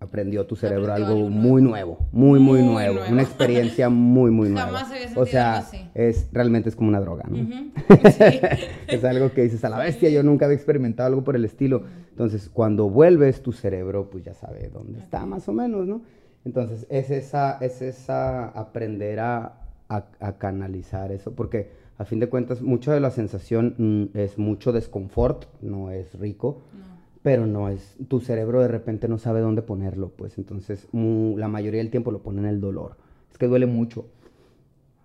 [0.00, 3.10] Aprendió tu cerebro Aprendió algo algo muy nuevo, muy, muy, Muy nuevo, nuevo.
[3.10, 4.66] una experiencia muy, muy nueva.
[4.66, 5.90] Jamás había o sea, algo así.
[5.94, 7.38] es realmente es como una droga, ¿no?
[8.10, 8.40] Sí.
[8.88, 11.84] es algo que dices a la bestia, yo nunca había experimentado algo por el estilo.
[12.10, 16.02] Entonces, cuando vuelves, tu cerebro pues ya sabe dónde está más o menos, ¿no?
[16.46, 22.28] Entonces, es esa, es esa aprender a, a- a canalizar eso, porque a fin de
[22.28, 26.84] cuentas, mucho de la sensación mm, es mucho desconfort, no es rico, No.
[27.22, 31.80] pero no es, tu cerebro de repente no sabe dónde ponerlo, pues entonces la mayoría
[31.80, 32.96] del tiempo lo pone en el dolor.
[33.32, 34.06] Es que duele mucho,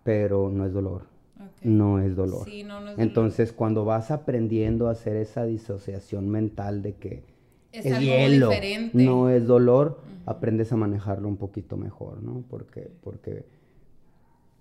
[0.03, 1.03] pero no es dolor,
[1.37, 1.63] Ok.
[1.65, 2.45] no es dolor.
[2.45, 2.99] Sí, no, no es dolor.
[3.07, 7.23] Entonces, cuando vas aprendiendo a hacer esa disociación mental de que
[7.71, 9.03] Es es, algo hielo, diferente.
[9.03, 12.43] no es dolor, aprendes a manejarlo un poquito mejor, ¿no?
[12.49, 13.45] Porque, porque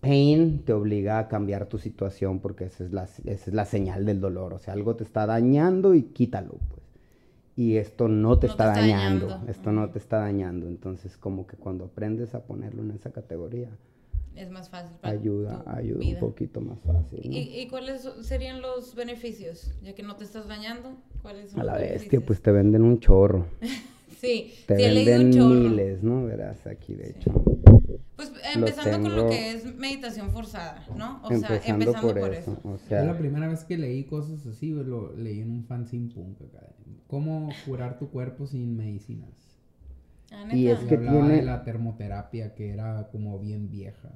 [0.00, 4.04] pain te obliga a cambiar tu situación porque esa es, la, esa es la señal
[4.06, 4.54] del dolor.
[4.54, 6.80] O sea, algo te está dañando y quítalo, pues.
[7.56, 9.50] Y esto no te No está te está dañando, dañando.
[9.50, 10.66] esto no te está dañando.
[10.66, 13.68] Entonces, como que cuando aprendes a ponerlo en esa categoría,
[14.36, 16.20] Es más fácil para ayuda, tu ayuda un vida.
[16.20, 17.32] poquito más fácil, ¿no?
[17.36, 19.72] ¿Y, y cuáles serían los beneficios?
[19.82, 22.24] Ya que no te estás dañando, ¿cuáles son A la los bestia, beneficios?
[22.24, 23.46] pues te venden un chorro.
[24.20, 25.54] Sí, Te sí he leído un venden chorro.
[25.70, 26.24] miles, ¿no?
[26.26, 27.32] Verás aquí, de hecho.
[28.16, 31.22] Pues empezando con lo tengo- que es meditación forzada, ¿no?
[31.24, 32.52] O sea, empezando, empezando por, por, eso.
[32.52, 32.60] eso.
[32.68, 36.12] O Yo sea, la primera vez que leí cosas así, lo leí en un fanzine
[36.12, 36.66] punk acá.
[37.06, 39.30] ¿Cómo curar tu cuerpo sin medicinas?
[40.32, 44.10] Ah, Y es que hablaba tiene- de la termoterapia que era como bien vieja.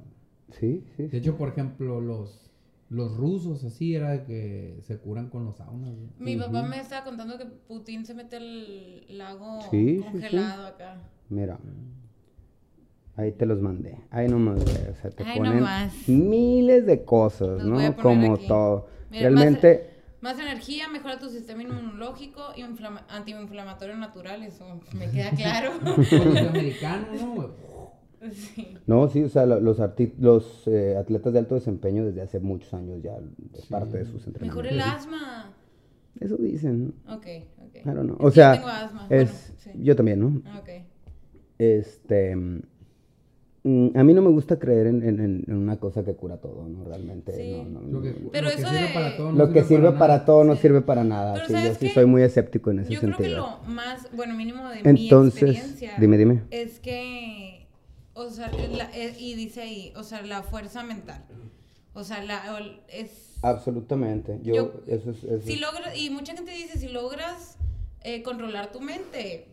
[0.50, 1.04] sí, sí.
[1.04, 1.16] De sí.
[1.16, 2.50] hecho, por ejemplo, los,
[2.88, 5.90] los rusos así era de que se curan con los saunas.
[6.18, 10.02] Mi papá me estaba contando que Putin se mete al lago Sí, sí, sí.
[10.12, 10.96] congelado acá.
[11.28, 11.58] Mira.
[13.16, 13.96] Ahí te los mandé.
[14.10, 14.60] Ahí nomás.
[14.62, 16.08] O sea, te Ahí ponen nomás.
[16.08, 17.96] miles de cosas, Los voy a ¿no?
[17.96, 18.48] poner Como aquí.
[18.48, 18.86] todo.
[19.10, 19.90] Mira, más- Realmente,
[20.24, 24.64] Más energía, mejora tu sistema inmunológico, inflama- antiinflamatorio natural, eso
[24.98, 25.72] me queda claro.
[26.48, 27.50] Americanos, ¿no?
[28.32, 28.74] sí.
[28.86, 29.78] no, sí, o sea, lo- los,
[30.18, 33.12] los eh, atletas de alto desempeño desde hace muchos años ya
[33.52, 34.64] es parte de sus entrenamientos.
[34.64, 35.52] Mejora el asma.
[36.18, 36.94] Eso dicen.
[37.06, 37.26] Ok,
[37.58, 37.76] ok.
[37.76, 38.14] I don't know.
[38.16, 39.06] O que yo sea, tengo asma.
[39.10, 39.70] es, Bueno, sí.
[39.84, 40.58] yo también, ¿no?
[40.58, 40.70] Ok.
[41.58, 42.62] Este, mm,
[43.66, 46.84] a mí no me gusta creer en, en- en- una cosa que cura todo, ¿no?
[46.84, 47.62] Realmente, Sí.
[47.66, 48.30] no, no, Lo que, no.
[48.30, 50.24] Pero lo que eso sirve de- para todo no Lo que sirve para, nada.
[50.26, 50.60] todo no Sí.
[50.62, 51.32] sirve para nada.
[51.32, 53.58] Pero sí, yo ¿sabes sí soy muy escéptico en ese Yo creo sentido.
[53.62, 55.92] que lo más, bueno, mínimo de Entonces, mi experiencia.
[55.98, 56.42] dime, dime.
[56.50, 57.66] Es que,
[58.12, 61.24] o sea, la- eh, y dice ahí, o sea, la fuerza mental.
[61.94, 62.42] O sea, la,
[62.92, 63.38] es...
[63.40, 64.40] Absolutamente.
[64.42, 67.56] Yo, Yo- eso es, eso Si es- logras, y mucha gente dice, si logras
[68.02, 69.46] eh, controlar tu mente,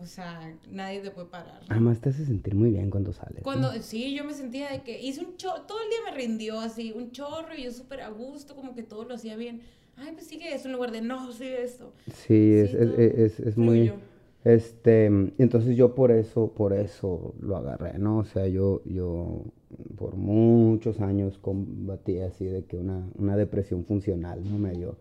[0.00, 1.60] o sea, nadie te puede parar.
[1.68, 3.36] Además te hace sentir muy bien cuando sales.
[3.38, 3.42] ¿no?
[3.42, 6.60] Cuando, sí, yo me sentía de que hice un chorro, todo el día me rindió
[6.60, 9.62] así, un chorro, y yo súper a gusto, como que todo lo hacía bien.
[9.96, 11.92] Ay, pues sigue eso en lugar de, no, sigue esto.
[12.06, 13.92] Sí, es, Sí, es, todo es- es muy...
[14.44, 18.18] Este, entonces yo por eso, por eso lo agarré, ¿no?
[18.18, 19.42] O sea, yo, yo
[19.96, 24.58] por muchos años combatí así de que una, una depresión funcional, ¿no?
[24.58, 24.96] Medio,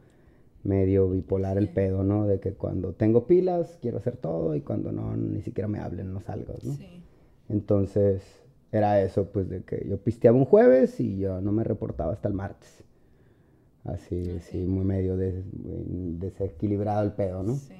[0.63, 2.25] medio bipolar el pedo, ¿no?
[2.27, 6.13] De que cuando tengo pilas quiero hacer todo y cuando no, ni siquiera me hablen,
[6.13, 6.73] no salgo, ¿no?
[6.73, 6.87] Sí.
[7.49, 8.23] Entonces
[8.71, 12.27] era eso, pues de que yo pisteaba un jueves y yo no me reportaba hasta
[12.27, 12.83] el martes.
[13.83, 14.41] Así, Ok.
[14.41, 15.43] sí, muy medio des-
[16.19, 17.55] desequilibrado el pedo, ¿no?
[17.55, 17.73] Sí.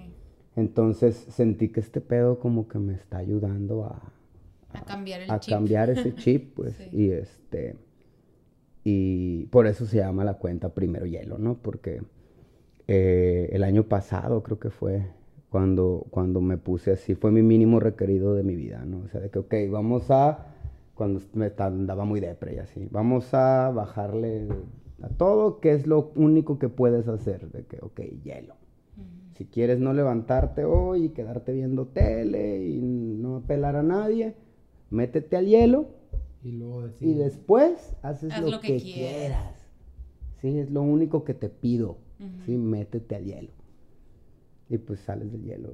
[0.55, 4.01] Entonces sentí que este pedo como que me está ayudando a,
[4.73, 5.53] A cambiar el a chip.
[5.53, 6.89] cambiar ese chip, pues, Sí.
[6.91, 7.75] y este,
[8.83, 11.55] y por eso se llama la cuenta Primero Hielo, ¿no?
[11.55, 12.01] Porque
[12.87, 15.07] eh, el año pasado creo que fue
[15.49, 18.99] cuando, cuando me puse así, fue mi mínimo requerido de mi vida, ¿no?
[19.05, 20.47] O sea, de que, ok, vamos a,
[20.95, 24.47] cuando me andaba muy depre y así, vamos a bajarle
[25.01, 28.55] a todo, que es lo único que puedes hacer, de que, ok, hielo.
[29.33, 34.35] Si quieres no levantarte hoy y quedarte viendo tele y no apelar a nadie,
[34.89, 35.87] métete al hielo
[36.43, 38.93] Y luego decir, y después haces Haz lo, lo que, que quieras.
[38.93, 39.69] quieras.
[40.41, 41.97] Sí, es lo único que te pido.
[42.45, 43.51] Sí, métete al hielo.
[44.69, 45.69] Y pues sales del hielo.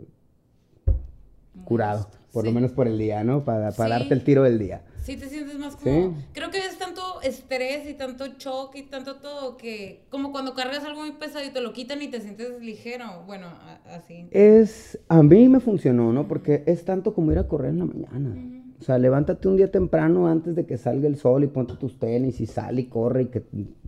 [1.65, 3.43] curado, por lo menos por el día, ¿no?
[3.43, 3.99] Para, para Sí.
[3.99, 4.83] darte el tiro del día.
[5.01, 6.15] Sí, te sientes más como...
[6.15, 6.25] Sí.
[6.31, 10.05] Creo que es tanto estrés y tanto choque y tanto todo que...
[10.09, 13.23] Como cuando cargas algo muy pesado y te lo quitan y te sientes ligero.
[13.27, 14.27] Bueno, a- así.
[14.31, 16.27] Es, a mí me funcionó, ¿no?
[16.29, 18.35] Porque es tanto como ir a correr en la mañana.
[18.79, 21.99] O sea, levántate un día temprano antes de que salga el sol y ponte tus
[21.99, 23.43] tenis y sal y corre y que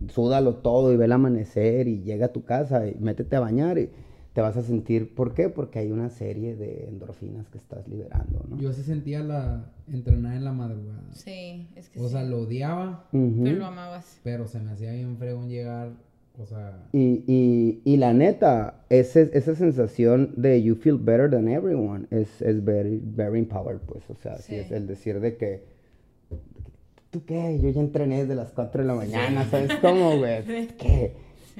[0.08, 3.78] súdalo todo y ve el amanecer y llega a tu casa y métete a bañar
[3.78, 3.88] y
[4.34, 5.48] te vas a sentir, ¿por qué?
[5.50, 8.58] Porque hay una serie de endorfinas que estás liberando, ¿no?
[8.58, 11.02] Yo sí sentía la entrenar en la madrugada.
[11.12, 12.12] Sí, es que O sí.
[12.12, 13.04] sea, lo odiaba.
[13.10, 14.20] Pero lo amabas.
[14.22, 15.90] pero se me hacía bien fregón llegar,
[16.38, 21.48] o sea, Y, y, y la neta, ese, esa sensación de you feel better than
[21.48, 24.02] everyone es, es very, very empowered, pues.
[24.08, 24.54] O sea, sí.
[24.54, 24.54] Sí.
[24.56, 25.64] es el decir de que,
[27.10, 27.58] ¿tú qué?
[27.62, 30.42] Yo ya entrené desde las 4 de la mañana, ¿sabes cómo, güey?
[30.78, 31.12] ¿Qué?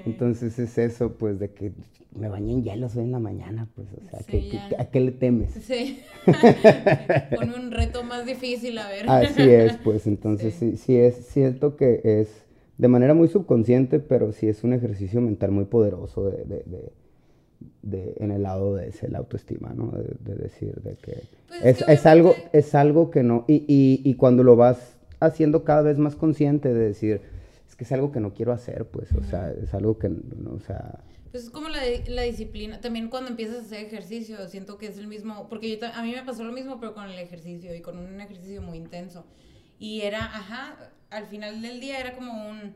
[0.06, 1.72] Entonces es eso, pues, de que
[2.16, 4.80] me bañé en hielos hoy en la mañana, pues, o sea, Sí, ¿qué- qué- ya.
[4.80, 5.50] ¿a qué le temes?
[5.52, 6.00] Sí.
[7.36, 9.08] Pone un reto más difícil, a ver.
[9.08, 10.76] Así es, pues entonces sí.
[10.78, 12.28] sí, es cierto que es
[12.82, 16.92] de manera muy subconsciente, pero sí es un ejercicio mental muy poderoso de, de- de-
[17.82, 19.92] de- en el lado de ese, la autoestima, ¿no?
[19.92, 23.44] De, de decir de que Pues es, es que es algo, es algo que no,
[23.46, 27.20] y, y, y cuando lo vas haciendo cada vez más consciente de decir,
[27.68, 30.54] es que es algo que no quiero hacer, pues, o sea, es algo que, no,
[30.54, 32.80] o sea, Pues es como la, la disciplina.
[32.80, 35.46] También cuando empiezas a hacer ejercicio, siento que es el mismo.
[35.48, 38.20] Porque yo a mí me pasó lo mismo, pero con el ejercicio y con un
[38.20, 39.24] ejercicio muy intenso.
[39.78, 42.74] Y era, ajá, al final del día era como un.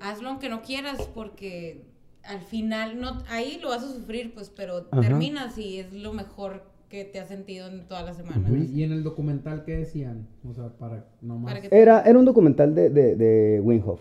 [0.00, 1.84] Hazlo aunque no quieras, porque
[2.22, 5.00] al final, no ahí lo vas a sufrir, pues, pero Ajá.
[5.00, 8.48] terminas y es lo mejor que te has sentido en toda la semana.
[8.50, 10.26] Y, y en el documental, ¿qué decían?
[10.48, 11.54] O sea, para nomás...
[11.54, 14.00] Para Era, era un documental de, de, de Wim Hof.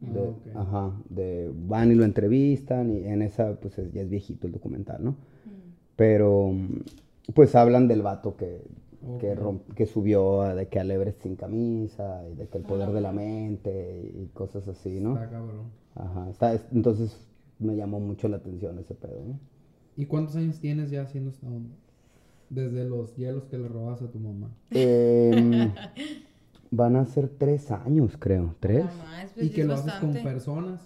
[0.00, 0.56] De, Ah, ok.
[0.56, 4.52] Ajá, de van y lo entrevistan y en esa pues es- ya es viejito el
[4.52, 5.16] documental, ¿no?
[5.96, 6.52] Pero
[7.34, 8.60] pues hablan del vato que,
[9.18, 9.38] que, Ok.
[9.38, 12.90] romp- que subió a- de que al Everest sin camisa y de que el poder
[12.90, 15.14] de la mente y cosas así, ¿no?
[15.14, 15.66] Está cabrón.
[15.94, 17.16] Ajá, está, es- entonces
[17.58, 19.38] me llamó mucho la atención ese pedo, ¿no?
[19.96, 21.74] ¿Y cuántos años tienes ya haciendo esta onda?
[22.50, 24.50] Desde los hielos que le robas a tu mamá.
[24.70, 25.70] Em,
[26.70, 28.84] van a ser tres años, creo, tres.
[28.84, 30.20] Más, pues, y que es lo haces con bastante.
[30.22, 30.80] personas.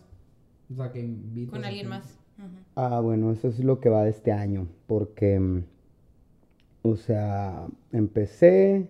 [0.71, 2.19] O sea, que invitas Con alguien más.
[2.39, 2.49] Ujú.
[2.77, 5.65] Ah, bueno, eso es lo que va de este año, porque, mm,
[6.83, 8.89] o sea, empecé,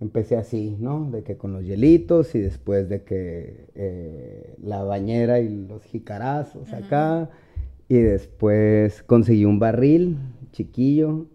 [0.00, 1.10] empecé así, ¿no?
[1.10, 6.72] De que con los hielitos y después de que eh, la bañera y los jicarazos
[6.72, 7.30] acá,
[7.88, 10.18] y después conseguí un barril
[10.52, 11.26] chiquillo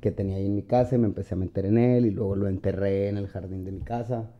[0.00, 2.36] que tenía ahí en mi casa y me empecé a meter en él y luego
[2.36, 4.30] lo enterré en el jardín de mi casa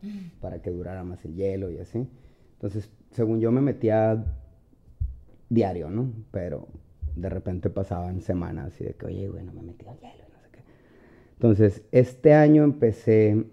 [0.41, 2.09] para que durara más el hielo y así.
[2.55, 4.25] Entonces, según yo me metía
[5.49, 6.13] diario, ¿no?
[6.31, 6.69] Pero
[7.17, 10.28] de repente pasaban semanas y de que, oye, güey, no me metí al hielo.
[11.39, 13.45] Entonces, este año empecé,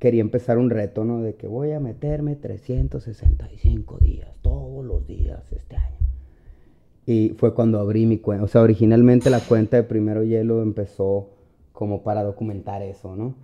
[0.00, 1.22] quería empezar un reto, ¿no?
[1.22, 5.94] De que voy a meterme 365 días, todos los días este año.
[7.06, 11.28] Y fue cuando abrí mi cuenta, o sea, originalmente la cuenta de Primero Hielo empezó
[11.72, 13.36] como para documentar eso, ¿no?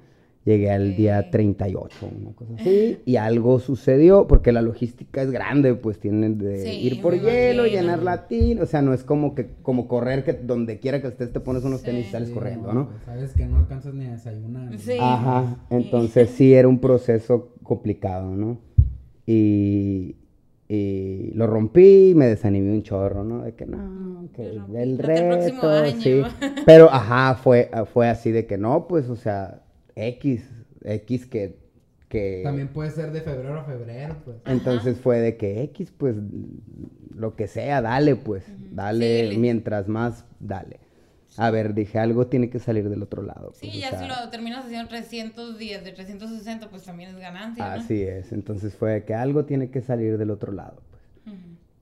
[0.47, 1.31] Llegué al día Ok.
[1.33, 6.63] 38, una cosa así, y algo sucedió, porque la logística es grande, pues tienen de
[6.63, 7.81] Sí, ir por hielo, imagino.
[7.83, 11.33] llenar latín, o sea, no es como que como correr que donde quiera que estés
[11.33, 11.87] te pones unos Sí.
[11.87, 12.87] tenis y sales Sí, corriendo, ¿no?
[12.87, 14.71] pues, sabes que no alcanzas ni a desayunar.
[14.71, 14.79] ¿no?
[14.79, 14.97] Sí.
[15.01, 18.59] Ajá, entonces sí era un proceso complicado, ¿no?
[19.27, 20.15] Y,
[20.69, 23.43] y lo rompí, me desanimé un chorro, ¿no?
[23.43, 26.23] De que no, que el reto, sí.
[26.65, 29.63] Pero ajá, fue, fue así de que no, pues, o sea,
[29.97, 30.49] X,
[30.85, 31.59] X que,
[32.09, 32.43] que...
[32.45, 34.37] También puede ser de febrero a febrero, pues.
[34.45, 36.17] Entonces fue de que X, pues,
[37.15, 40.79] lo que sea, dale, pues, dale, mientras más, dale.
[41.39, 43.49] A ver, dije, algo tiene que salir del otro lado.
[43.49, 47.11] pues, Sí, o ya sea, si lo terminas haciendo 300 días de 360, pues también
[47.11, 47.73] es ganancia, ¿no?
[47.73, 50.83] Así es, entonces fue que algo tiene que salir del otro lado.
[50.91, 51.03] pues.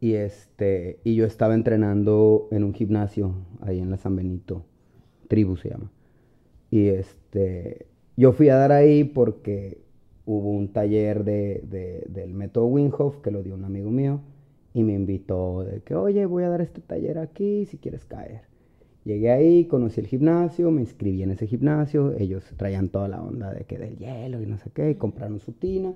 [0.01, 4.67] Y este, y yo estaba entrenando en un gimnasio ahí en la San Benito,
[5.29, 5.91] Tribu se llama.
[6.71, 9.79] Y este, yo fui a dar ahí porque
[10.27, 14.21] hubo un taller de, de- del método Wim Hof que lo dio un amigo mío
[14.73, 18.43] y me invitó de que, oye, voy a dar este taller aquí si quieres caer.
[19.05, 23.53] Llegué ahí, conocí el gimnasio, me inscribí en ese gimnasio, ellos traían toda la onda
[23.53, 25.95] de que del hielo y no sé qué, compraron su tina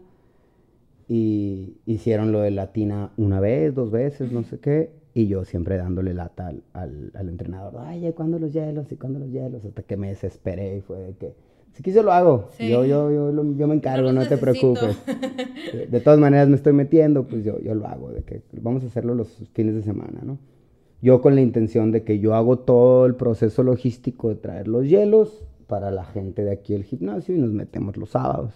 [1.09, 5.45] y hicieron lo de la tina una vez, dos veces, no sé qué, y yo
[5.45, 8.93] siempre dándole lata al, al, al entrenador, oye, ¿cuándo los hielos?
[8.93, 9.65] ¿Y cuándo los hielos?
[9.65, 11.35] Hasta que me desesperé y fue de que,
[11.73, 12.69] si quise lo hago, Sí.
[12.69, 14.97] yo, yo, yo, yo me encargo, No no, los te preocupes.
[15.73, 18.83] De, de todas maneras me estoy metiendo, pues yo, yo lo hago, de que vamos
[18.85, 20.39] a hacerlo los fines de semana, ¿no?
[21.03, 24.89] Yo con la intención de que yo hago todo el proceso logístico de traer los
[24.89, 28.55] hielos para la gente de aquí del gimnasio y nos metemos los sábados.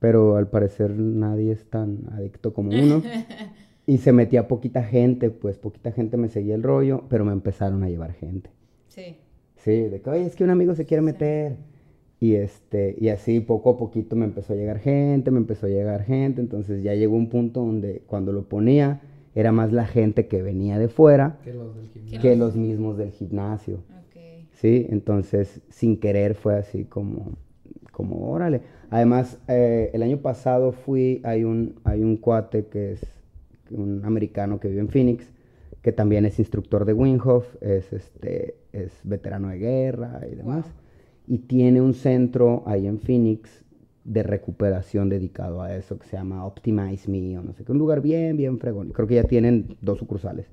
[0.00, 3.02] Pero al parecer nadie es tan adicto como uno.
[3.86, 7.82] y se metía poquita gente, pues poquita gente me seguía el rollo, pero me empezaron
[7.82, 8.50] a llevar gente.
[8.88, 9.16] Sí.
[9.56, 11.56] Sí, de que, oye, es que un amigo se quiere meter.
[12.20, 15.68] Y, este, y así poco a poquito me empezó a llegar gente, me empezó a
[15.68, 16.40] llegar gente.
[16.40, 19.00] Entonces ya llegó un punto donde cuando lo ponía
[19.34, 22.20] era más la gente que venía de fuera Que los del gimnasio.
[22.20, 23.82] que los mismos del gimnasio.
[24.52, 27.36] Sí, entonces sin querer fue así como,
[27.92, 28.62] como órale.
[28.90, 33.06] Además, eh, el año pasado fui, hay un, hay un cuate que es
[33.70, 35.30] un americano que vive en Phoenix,
[35.82, 40.66] que también es instructor de Winghoff, es, este, es veterano de guerra y demás,
[41.28, 43.64] y tiene un centro ahí en Phoenix
[44.04, 47.78] de recuperación dedicado a eso, que se llama Optimize Me, o no sé qué, un
[47.78, 48.90] lugar bien, bien fregón.
[48.90, 50.46] Creo que ya tienen dos sucursales.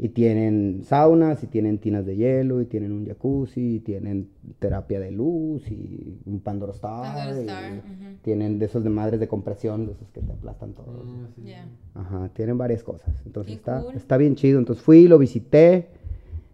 [0.00, 4.28] Y tienen saunas, y tienen tinas de hielo, y tienen un jacuzzi, y tienen
[4.58, 7.14] terapia de luz, y un Pandora Star.
[7.14, 8.18] Pandora y Star, ujú.
[8.22, 11.04] Tienen de esos de madres de compresión, de esos que te aplastan todo.
[11.04, 11.42] Ah, sí.
[11.44, 11.68] Ya.
[11.94, 13.14] Ajá, tienen varias cosas.
[13.26, 13.94] Entonces está, cool.
[13.94, 14.58] está bien chido.
[14.58, 15.88] Entonces fui, lo visité,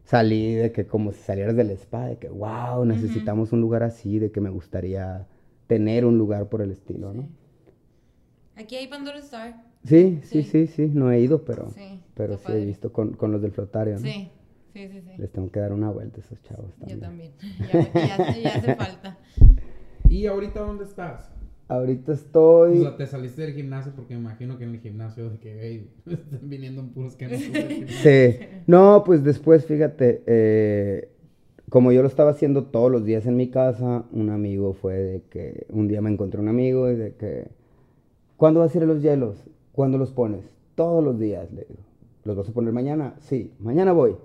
[0.04, 4.18] salí de que como si salieras del spa, de que wow, necesitamos un lugar así,
[4.18, 5.26] de que me gustaría
[5.66, 7.28] tener un lugar por el estilo, ¿no?
[8.56, 9.64] Aquí hay Pandora Star.
[9.84, 10.66] Sí, sí, Sí.
[10.66, 13.52] sí, sí, no he ido, pero, Sí, pero sí he visto con, con los del
[13.52, 14.00] flotario, ¿no?
[14.00, 14.30] Sí.
[14.72, 15.10] Sí, sí, sí.
[15.18, 17.00] Les tengo que dar una vuelta a esos chavos Yo también.
[17.00, 17.32] también.
[17.94, 19.18] Ya, ya, ya hace falta.
[20.08, 21.30] ¿Y ahorita dónde estás?
[21.68, 22.80] Ahorita O estoy...
[22.82, 25.90] sea, te saliste del gimnasio porque me imagino que en el gimnasio de que, hey,
[26.06, 28.02] están viniendo en puros que no son del gimnasio.
[28.02, 28.38] Sí.
[28.66, 31.08] No, pues después, fíjate, eh,
[31.70, 35.22] como yo lo estaba haciendo todos los días en mi casa, un amigo fue de
[35.30, 37.48] que un día me encontré un amigo y de que,
[38.36, 39.44] ¿cuándo vas a ir a los hielos?
[39.72, 40.44] ¿Cuándo los pones?
[40.74, 41.80] Todos los días, le digo.
[42.24, 43.14] ¿Los vas a poner mañana?
[43.20, 44.16] Sí, mañana voy.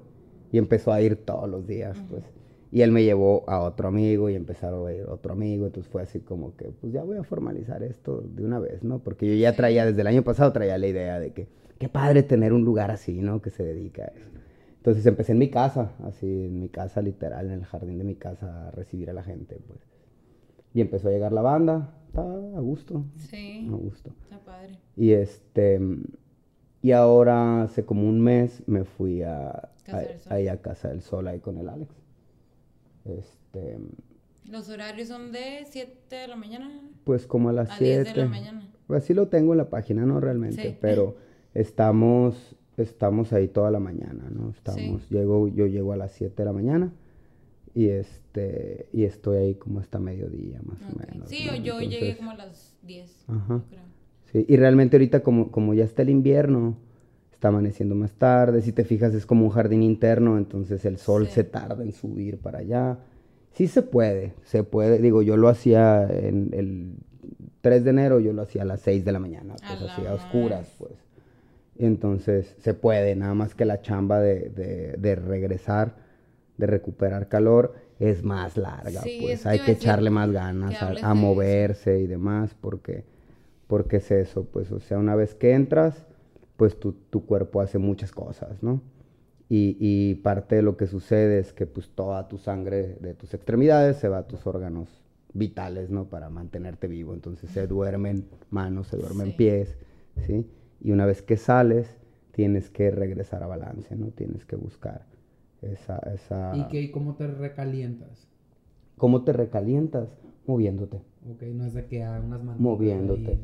[0.51, 2.23] Y empezó a ir todos los días, pues.
[2.71, 6.03] Y él me llevó a otro amigo y empezaron a ir otro amigo, entonces fue
[6.03, 8.99] así como que, pues ya voy a formalizar esto de una vez, ¿no?
[8.99, 11.47] Porque yo ya traía, desde el año pasado traía la idea de que,
[11.79, 13.41] qué padre tener un lugar así, ¿no?
[13.41, 14.27] Que se dedica a eso.
[14.77, 18.15] Entonces empecé en mi casa, así en mi casa literal, en el jardín de mi
[18.15, 19.79] casa a recibir a la gente, pues.
[20.73, 23.67] Y empezó a llegar la banda, estaba a gusto, Sí.
[23.67, 24.11] a gusto.
[24.21, 24.77] Está padre.
[24.95, 25.79] Y este,
[26.83, 29.69] y ahora hace como un mes me fui a,
[30.29, 31.98] ahí a Casa del Sol, ahí con el Alex.
[33.17, 33.77] Este,
[34.49, 36.69] Los horarios son de 7 de la mañana
[37.03, 38.09] pues como a las a 10 7.
[38.19, 38.69] de la mañana.
[38.87, 40.19] Pues así lo tengo en la página, ¿no?
[40.19, 40.77] Realmente, Sí.
[40.79, 41.15] pero
[41.53, 44.51] estamos, estamos ahí toda la mañana, ¿no?
[44.51, 46.93] Estamos, llego, yo llego a las 7 de la mañana
[47.73, 51.29] y este, y estoy ahí como hasta mediodía, más o menos.
[51.29, 51.55] Sí, ¿no?
[51.57, 53.25] yo, llegué como a las 10.
[53.27, 53.63] Ajá.
[53.69, 53.81] creo.
[54.31, 56.77] Sí, y realmente ahorita como, como ya está el invierno,
[57.39, 61.27] está amaneciendo más tarde, si te fijas es como un jardín interno, entonces el sol
[61.27, 61.35] Sí.
[61.35, 62.97] se tarda en subir para allá.
[63.53, 66.95] Sí se puede, se puede, digo, yo lo hacía en el
[67.61, 70.15] 3 de enero, yo lo hacía a las 6 de la mañana, pues así a
[70.15, 70.91] oscuras, pues.
[71.77, 75.95] Entonces se puede, nada más que la chamba de, de, de regresar,
[76.57, 81.13] de recuperar calor, es más larga, Sí, pues hay que echarle más ganas a, a
[81.13, 83.05] moverse y demás, porque,
[83.67, 86.05] porque es eso, pues, o sea, una vez que entras,
[86.59, 88.81] pues tu, tu cuerpo hace muchas cosas, ¿no?
[89.47, 93.33] Y, y parte de lo que sucede es que pues toda tu sangre de tus
[93.33, 94.89] extremidades se va a tus órganos
[95.33, 96.09] vitales, ¿no?
[96.09, 97.13] Para mantenerte vivo.
[97.13, 99.33] Entonces se duermen manos, se duermen Sí.
[99.37, 99.77] pies,
[100.27, 100.45] ¿sí?
[100.81, 101.97] Y una vez que sales,
[102.33, 104.07] tienes que regresar a balance, ¿no?
[104.07, 105.05] Tienes que buscar
[105.61, 105.97] esa...
[106.13, 106.57] esa...
[106.57, 108.27] ¿Y qué, cómo te recalientas?
[108.97, 110.09] ¿Cómo te recalientas?
[110.45, 110.97] Moviéndote.
[111.31, 112.59] Ok, no es de que hagas unas manos.
[112.59, 113.39] Moviéndote.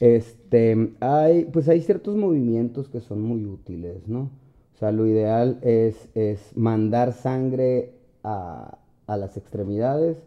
[0.00, 4.30] Este, hay, pues hay ciertos movimientos que son muy útiles, ¿no?
[4.74, 10.18] O sea, lo ideal es, es mandar sangre a, a las extremidades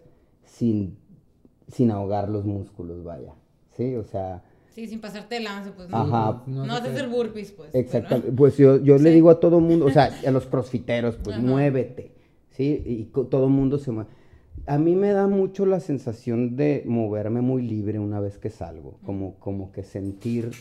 [0.44, 0.98] sin,
[1.68, 3.34] sin ahogar los músculos, vaya.
[3.78, 3.96] ¿Sí?
[3.96, 5.98] O sea, Sí, sin pasarte de lance, pues no.
[5.98, 6.44] Ajá.
[6.48, 7.74] No, No haces el burpees, pues.
[7.76, 8.22] Exacto.
[8.22, 11.38] pero- Pues yo, yo le digo a todo mundo, o sea, a los crossfiteros, pues
[11.38, 11.46] Ajá.
[11.46, 12.14] muévete,
[12.52, 12.82] ¿sí?
[12.86, 14.10] Y todo mundo se mueve.
[14.68, 19.00] A mí me da mucho la sensación de moverme muy libre una vez que salgo,
[19.06, 20.52] como, como que sentir,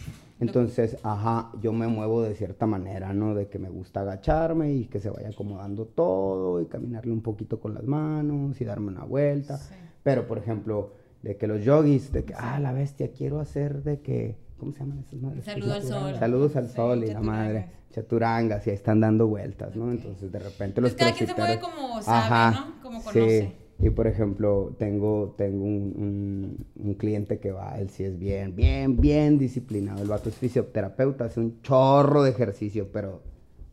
[0.40, 3.34] entonces, ajá, yo me muevo de cierta manera, ¿no?
[3.34, 7.58] De que me gusta agacharme y que se vaya acomodando todo y caminarle un poquito
[7.58, 9.56] con las manos y darme una vuelta.
[9.58, 9.74] Sí.
[10.04, 10.92] Pero, por ejemplo,
[11.22, 14.78] de que los yogis, de que, ah, la bestia, quiero hacer de que, ¿cómo se
[14.78, 15.44] llaman esas madres?
[15.44, 16.14] Saludo al sol.
[16.18, 17.70] Saludos al Sí, sol y la madre.
[17.90, 18.64] chaturangas.
[18.66, 19.90] Y ahí están dando vueltas, ¿no?
[19.90, 22.80] Entonces, de repente los Pues cada quien se mueve como sabe, ¿no?
[22.82, 23.52] Como sí.
[23.80, 28.56] Y por ejemplo, tengo, tengo un, un- un cliente que va, él sí es bien,
[28.56, 30.02] bien, bien disciplinado.
[30.02, 33.22] El vato es fisioterapeuta, hace un chorro de ejercicio, pero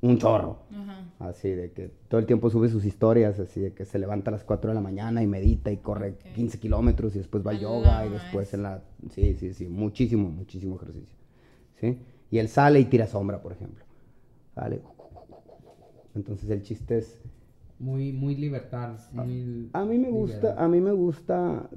[0.02, 0.60] un chorro.
[1.18, 4.34] Así de que todo el tiempo sube sus historias, así de que se levanta a
[4.34, 6.34] las 4 de la mañana y medita y corre Ok.
[6.34, 8.84] 15 kilómetros y después va a A yoga y después en la...
[9.12, 11.16] Sí, sí, sí, muchísimo, muchísimo ejercicio.
[11.80, 11.98] ¿Sí?
[12.32, 13.84] Y él sale y tira sombra, por ejemplo.
[14.56, 14.82] Sale.
[16.16, 17.20] Entonces el chiste es...
[17.80, 18.98] Muy, muy libertad.
[19.12, 20.56] Muy A mí me gusta, liberal.
[20.64, 21.70] a mí me gusta...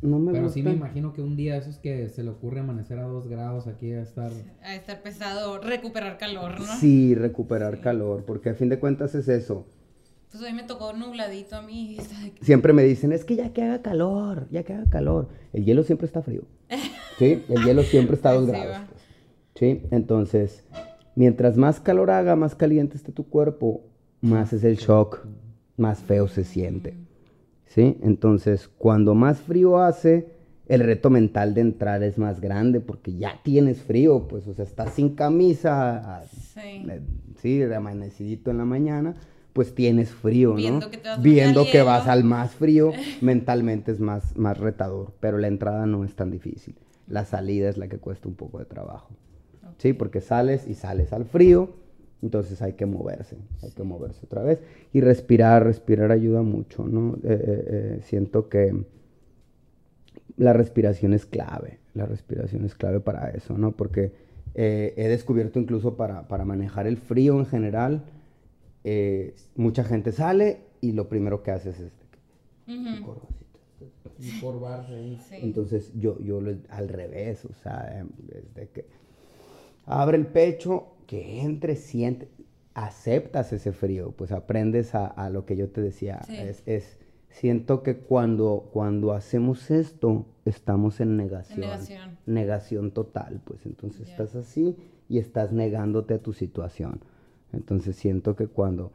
[0.00, 0.54] No me Pero gusta...
[0.54, 3.66] sí me imagino que un día esos que se le ocurre amanecer a dos grados
[3.68, 4.30] aquí a estar...
[4.62, 6.66] A estar pesado, recuperar calor, ¿no?
[6.80, 9.66] Sí, recuperar calor, porque a fin de cuentas es eso.
[10.30, 11.98] Pues hoy me tocó nubladito a mí.
[12.40, 15.28] Siempre me dicen, es que ya que haga calor, ya que haga calor.
[15.52, 16.42] El hielo siempre está frío.
[17.18, 18.88] Sí, el hielo siempre está a dos Sí, grados.
[18.88, 19.02] pues.
[19.54, 20.64] Sí, entonces,
[21.14, 23.84] mientras más calor haga, más caliente esté tu cuerpo,
[24.22, 25.26] más es el shock,
[25.76, 26.94] más feo se siente.
[27.66, 27.98] ¿Sí?
[28.02, 30.26] Entonces, cuando más frío hace,
[30.68, 34.64] el reto mental de entrar es más grande porque ya tienes frío, pues, o sea,
[34.64, 36.60] estás sin camisa, a- Sí.
[36.88, 37.00] eh,
[37.40, 39.14] sí, de amanecidito en la mañana,
[39.54, 40.56] pues tienes frío, ¿no?
[40.56, 42.92] Viendo que te vas Viendo que vas al más frío,
[43.22, 46.74] mentalmente es más, más retador, pero la entrada no es tan difícil.
[47.08, 49.10] La salida es la que cuesta un poco de trabajo.
[49.78, 51.70] Sí, porque sales y sales al frío,
[52.22, 54.60] entonces hay que moverse, hay que moverse otra vez.
[54.92, 57.16] Y respirar, respirar ayuda mucho, ¿no?
[57.16, 58.74] Eh, eh, eh, siento que
[60.36, 63.72] la respiración es clave, la respiración es clave para eso, ¿no?
[63.72, 64.12] Porque
[64.54, 68.04] eh, he descubierto incluso para, para manejar el frío en general,
[68.84, 72.06] eh, mucha gente sale y lo primero que hace es este.
[74.36, 75.18] Encorvarse ahí.
[75.28, 75.36] Sí.
[75.40, 78.86] Entonces yo, yo al revés, o sea, em, desde que
[79.86, 82.28] abre el pecho, que entre, siente,
[82.74, 86.20] aceptas ese frío, pues aprendes a, a lo que yo te decía.
[86.26, 86.36] Sí.
[86.36, 86.98] Es, es-
[87.30, 91.60] siento que cuando, cuando hacemos esto, estamos en negación.
[91.60, 92.18] negación.
[92.26, 94.76] Negación total, pues entonces estás así
[95.08, 97.00] y estás negándote a tu situación.
[97.52, 98.92] Entonces siento que cuando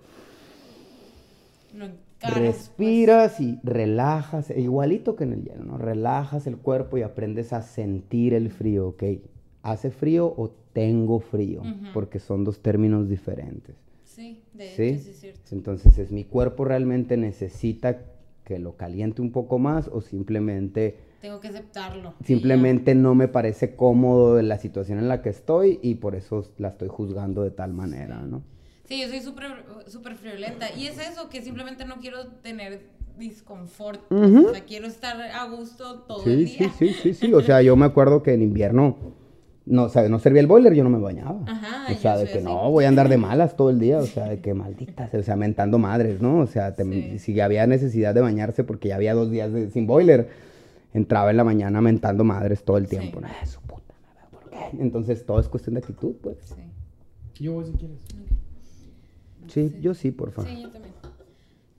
[1.86, 5.78] encaras, Respiras y relajas, e igualito que en el hielo, ¿no?
[5.78, 9.04] Relajas el cuerpo y aprendes a sentir el frío, ¿ok?
[9.68, 11.64] ¿Hace frío o tengo frío?
[11.64, 11.74] Ujú.
[11.92, 13.76] Porque son dos términos diferentes.
[14.06, 14.84] Sí, de ¿sí?
[14.84, 15.42] hecho, sí es cierto.
[15.52, 18.00] Entonces, ¿es mi cuerpo realmente necesita
[18.46, 22.14] que lo caliente un poco más o simplemente, Tengo que aceptarlo.
[22.24, 26.70] simplemente no me parece cómodo la situación en la que estoy y por eso la
[26.70, 28.44] estoy juzgando de tal manera, ¿no?
[28.86, 30.74] Sí, yo soy súper súper friolenta.
[30.78, 32.84] Y es eso, que simplemente no quiero tener
[33.20, 34.00] disconfort.
[34.08, 34.48] pues, Ujú.
[34.48, 36.70] O sea, quiero estar a gusto todo el Sí, sí, día.
[36.70, 37.34] sí, sí, sí.
[37.34, 38.96] O sea, yo me acuerdo que en invierno
[39.68, 41.40] no, o sea, no servía el boiler, yo no me bañaba.
[41.46, 42.44] Ajá, o sea, de que así.
[42.44, 45.22] no, voy a andar de malas todo el día, o sea, de que malditas, o
[45.24, 46.40] sea, mentando madres, ¿no?
[46.40, 47.20] O sea, te- Sí.
[47.20, 50.30] si había necesidad de bañarse porque ya había dos días de- sin boiler,
[50.94, 53.20] entraba en la mañana mentando madres todo el tiempo.
[53.20, 53.26] Sí.
[53.30, 54.82] "Ah, su puta madre, ¿por qué?
[54.82, 56.38] Entonces, todo es cuestión de actitud, pues.
[57.36, 57.44] Sí.
[57.44, 57.98] Yo voy si quieres.
[59.48, 59.78] Sí, Sí.
[59.82, 60.50] yo sí, por favor.
[60.50, 60.94] Sí, yo también.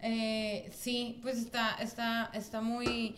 [0.00, 3.16] Eh, sí, pues está, está, está muy...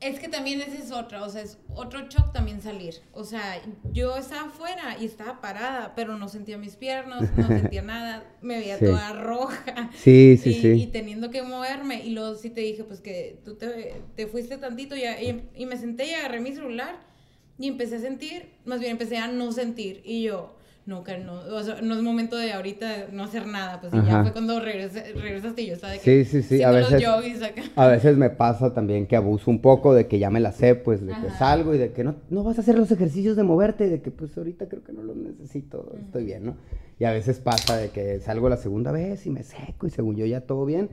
[0.00, 2.94] Es que también esa es otra, o sea, es otro shock también salir.
[3.12, 3.60] O sea,
[3.92, 8.58] yo estaba afuera y estaba parada, pero no sentía mis piernas, no sentía nada, me
[8.58, 8.86] veía Sí.
[8.86, 9.90] toda roja.
[9.94, 10.68] Sí, sí, y, sí.
[10.72, 12.02] y teniendo que moverme.
[12.02, 15.66] Y luego sí te dije, pues que tú te, te fuiste tantito y, y, y
[15.66, 16.98] me senté y agarré mi celular
[17.58, 20.00] y empecé a sentir, más bien empecé a no sentir.
[20.06, 20.56] Y yo,
[20.90, 23.80] no, que no, o sea, no es momento de ahorita no hacer nada.
[23.80, 24.22] Pues y ya Ajá.
[24.24, 27.42] fue cuando regresé, regresaste y yo estaba de que Sí, sí, sí, a los veces-
[27.42, 27.62] acá.
[27.76, 30.74] A veces me pasa también que abuso un poco de que ya me la sé,
[30.74, 31.38] pues, de que Ajá.
[31.38, 34.10] salgo y de que no, no vas a hacer los ejercicios de moverte, de que
[34.10, 36.56] pues ahorita creo que no los necesito, estoy bien, ¿no?
[36.98, 40.16] Y a veces pasa de que salgo la segunda vez y me seco y según
[40.16, 40.90] yo ya todo bien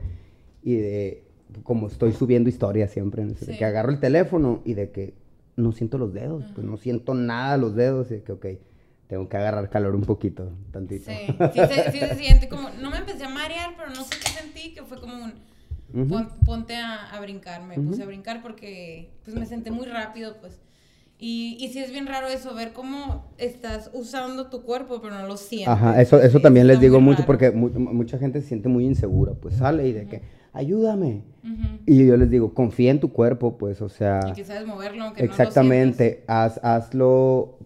[0.62, 1.24] y de,
[1.64, 3.32] como estoy subiendo historias siempre, ¿no?
[3.32, 3.58] de Sí.
[3.58, 5.14] que agarro el teléfono y de que
[5.56, 8.46] no siento los dedos, pues no siento nada los dedos y de que, ok,
[9.08, 11.10] tengo que agarrar calor un poquito, tantito.
[11.10, 14.10] Sí, sí se, sí se siente como, no me empecé a marear, pero no sé
[14.22, 15.14] qué sentí, que fue como
[15.94, 19.86] un, pon- ponte a, a brincar, me puse a brincar porque pues me senté muy
[19.86, 20.60] rápido, pues.
[21.20, 25.26] Y, y sí es bien raro eso, ver cómo estás usando tu cuerpo, pero no
[25.26, 25.66] lo sientes.
[25.68, 27.26] Ajá, eso, eso también les digo mucho raro.
[27.26, 31.22] porque mu- mucha gente se siente muy insegura, pues sale y de que, ayúdame.
[31.86, 35.04] Y yo les digo, confía en tu cuerpo, pues, o sea, Y que sabes moverlo,
[35.06, 37.58] aunque no lo exactamente, haz, hazlo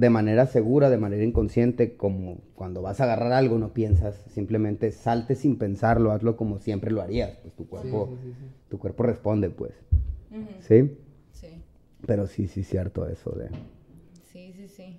[0.00, 4.92] de manera segura, de manera inconsciente, como cuando vas a agarrar algo no piensas, simplemente
[4.92, 8.46] salte sin pensarlo, hazlo como siempre lo harías, pues tu cuerpo, sí, sí, sí.
[8.70, 9.74] tu cuerpo responde, pues.
[10.60, 10.96] ¿sí?
[11.32, 11.48] Sí,
[12.06, 13.48] Pero sí, sí, cierto eso de...
[14.22, 14.96] sí, sí, sí.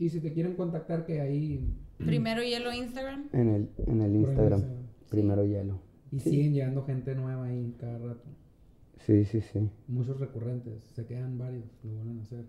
[0.00, 1.64] Y si te quieren contactar, que ahí.
[1.98, 3.28] Primero hielo Instagram.
[3.32, 4.86] En el, en el Instagram, Instagram.
[5.10, 5.78] primero hielo.
[6.10, 6.30] Y Sí.
[6.30, 8.24] siguen llegando gente nueva ahí cada rato.
[9.06, 9.70] Sí, sí, sí.
[9.86, 10.82] Muchos recurrentes.
[10.94, 11.64] Se quedan varios.
[11.84, 12.44] Lo vuelven a hacer.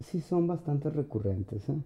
[0.00, 1.78] Sí, son bastante recurrentes, ¿eh?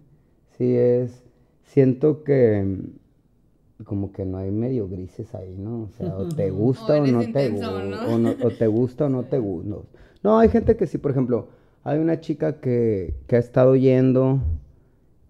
[0.57, 1.23] Sí, es...
[1.63, 5.83] siento que mm, como que no hay medio grises ahí, ¿no?
[5.83, 8.05] O sea, o te gusta o, no te gusta.
[8.05, 8.13] ¿no?
[8.13, 9.69] O, no- o te gusta o no te gusta.
[9.69, 9.85] No.
[10.23, 11.47] No, hay gente que sí, por ejemplo,
[11.83, 14.39] hay una chica que, que ha estado yendo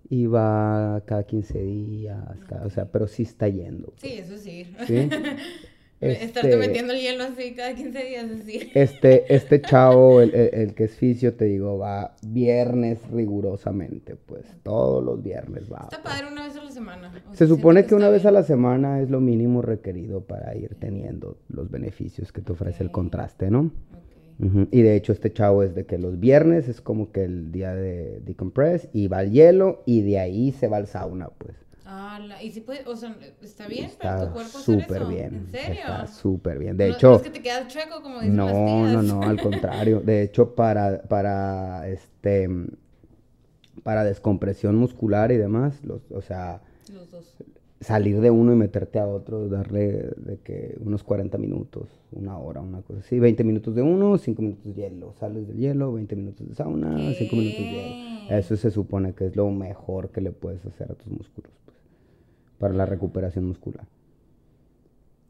[0.09, 3.93] y va cada 15 días, cada- o sea, pero sí está yendo.
[3.97, 4.65] Sí, eso sí.
[4.85, 5.07] ¿Sí?
[6.01, 8.71] Estarte Este- metiendo el hielo así cada 15 días, así.
[8.73, 14.43] Este, este chavo, el, el- el que es fisio, te digo, va viernes rigurosamente, pues
[14.63, 15.81] todos los viernes va.
[15.91, 16.15] Está pues.
[16.15, 17.13] padre una vez a la semana.
[17.29, 20.75] o Se supone que una vez a la semana es lo mínimo requerido para ir
[20.79, 23.71] teniendo los beneficios que te ofrece el contraste, ¿no?
[24.71, 27.75] Y de hecho este chavo es de que los viernes es como que el día
[27.75, 31.53] de decompress y va al hielo y de ahí se va al sauna, pues.
[31.93, 35.35] Ah, la- y si puede, o sea, está bien para Está tu cuerpo súper bien.
[35.35, 35.73] ¿En serio?
[35.73, 36.77] Está súper bien.
[36.77, 38.93] De No- hecho, no es que te quedas chueco como dicen las no, tías.
[38.93, 39.99] no, no, al contrario.
[39.99, 42.47] De hecho, para, para este
[43.83, 46.61] para descompresión muscular y demás, los, o sea,
[46.93, 47.35] Los dos.
[47.79, 52.61] salir de uno y meterte a otro, darle de que unos 40 minutos, una hora,
[52.61, 56.15] una cosa así, 20 minutos de uno, 5 minutos de hielo, sales del hielo, 20
[56.15, 58.27] minutos de sauna, 5 minutos de hielo.
[58.29, 58.37] ¿Qué?
[58.37, 61.51] Eso se supone que es lo mejor que le puedes hacer a tus músculos,
[62.61, 63.85] para la recuperación muscular.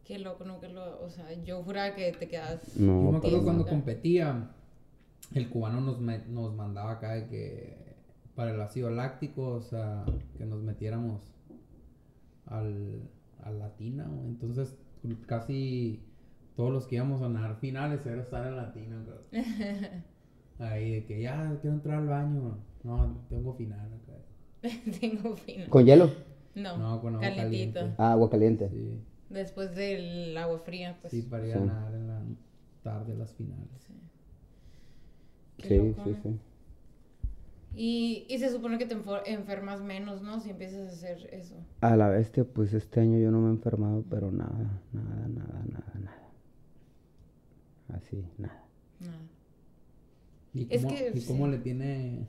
[0.03, 2.75] Qué loco, no, que lo, o sea, yo juraba que te quedas...
[2.77, 4.49] No, Yo me acuerdo cuando competía,
[5.33, 7.95] el cubano nos, me- nos mandaba acá de que
[8.35, 10.03] para el ácido láctico, o sea,
[10.37, 11.21] que nos metiéramos
[12.47, 13.01] al,
[13.43, 14.75] a latina, entonces
[15.25, 16.01] casi
[16.55, 19.45] todos los que íbamos a nadar finales era estar en latina, güey.
[20.59, 24.17] Ahí de que ya quiero entrar al baño, no, tengo final acá.
[24.99, 25.69] Tengo fino.
[25.69, 26.11] ¿Con hielo?
[26.55, 27.73] No, No, con agua calientito.
[27.79, 27.95] caliente.
[27.97, 28.69] Ah, agua caliente.
[28.69, 28.99] Sí,
[29.29, 31.11] Después del agua fría, pues.
[31.11, 31.59] sí, para ir Sí.
[31.59, 32.21] a nadar en la
[32.83, 33.87] tarde las finales.
[35.57, 36.03] Qué Sí, loco.
[36.03, 36.39] sí, sí.
[37.73, 38.97] Y, y se supone que te
[39.27, 40.41] enfermas menos, ¿no?
[40.41, 41.55] Si empiezas a hacer eso.
[41.79, 45.63] A la bestia, pues este año yo no me he enfermado, pero nada, nada, nada,
[45.69, 46.29] nada, nada.
[47.93, 48.63] Así, nada.
[48.99, 49.17] Nada.
[50.53, 51.51] ¿Y Es cómo, que, y cómo sí.
[51.51, 52.27] le tiene?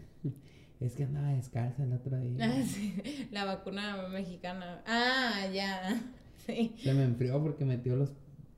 [0.84, 2.36] Es que andaba descalza el otro día.
[2.40, 4.82] Ah, sí, La vacuna mexicana.
[4.86, 6.00] Ah, ya.
[6.46, 6.74] Sí.
[6.82, 8.10] Se me enfrió porque metió los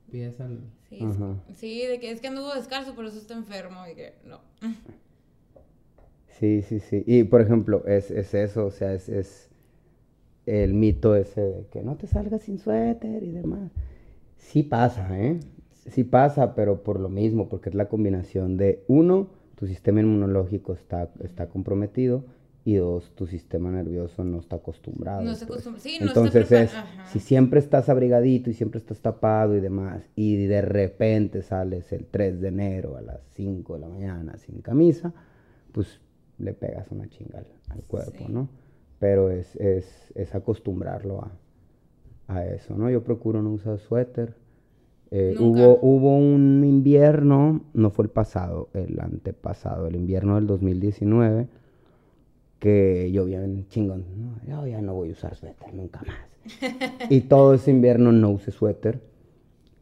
[0.09, 0.57] pies al...
[0.89, 3.85] Sí, es- sí, de que es que anduvo descalzo, por eso está enfermo.
[3.87, 4.39] Y que no.
[6.39, 7.03] Sí, sí, sí.
[7.05, 9.49] Y por ejemplo, es, es eso, o sea, es, es
[10.47, 13.71] el mito ese de que no te salgas sin suéter y demás.
[14.37, 15.39] Sí pasa, ¿eh?
[15.91, 20.73] Sí pasa, pero por lo mismo, porque es la combinación de, uno, tu sistema inmunológico
[20.73, 22.25] está, está comprometido
[22.65, 25.23] y dos, tu sistema nervioso no está acostumbrado.
[25.23, 25.65] No está pues.
[25.65, 26.71] acostum- sí, no Entonces es,
[27.05, 32.05] si siempre estás abrigadito y siempre estás tapado y demás, y de repente sales el
[32.07, 35.13] 3 de enero a las 5 de la mañana sin camisa,
[35.71, 35.99] pues
[36.39, 38.33] le pegas una chinga al, al cuerpo, Sí.
[38.33, 38.49] ¿no?
[38.99, 41.31] Pero es, es, es acostumbrarlo a,
[42.27, 42.89] a eso, ¿no?
[42.89, 44.33] Yo procuro no usar suéter.
[45.11, 51.47] Eh, hubo, hubo un invierno, no fue el pasado, el antepasado, el invierno del 2019,
[52.59, 54.03] que llovía en chingón.
[54.17, 56.17] No, yo ya no voy a usar suéter nunca más.
[57.09, 59.01] y todo ese invierno no usé suéter.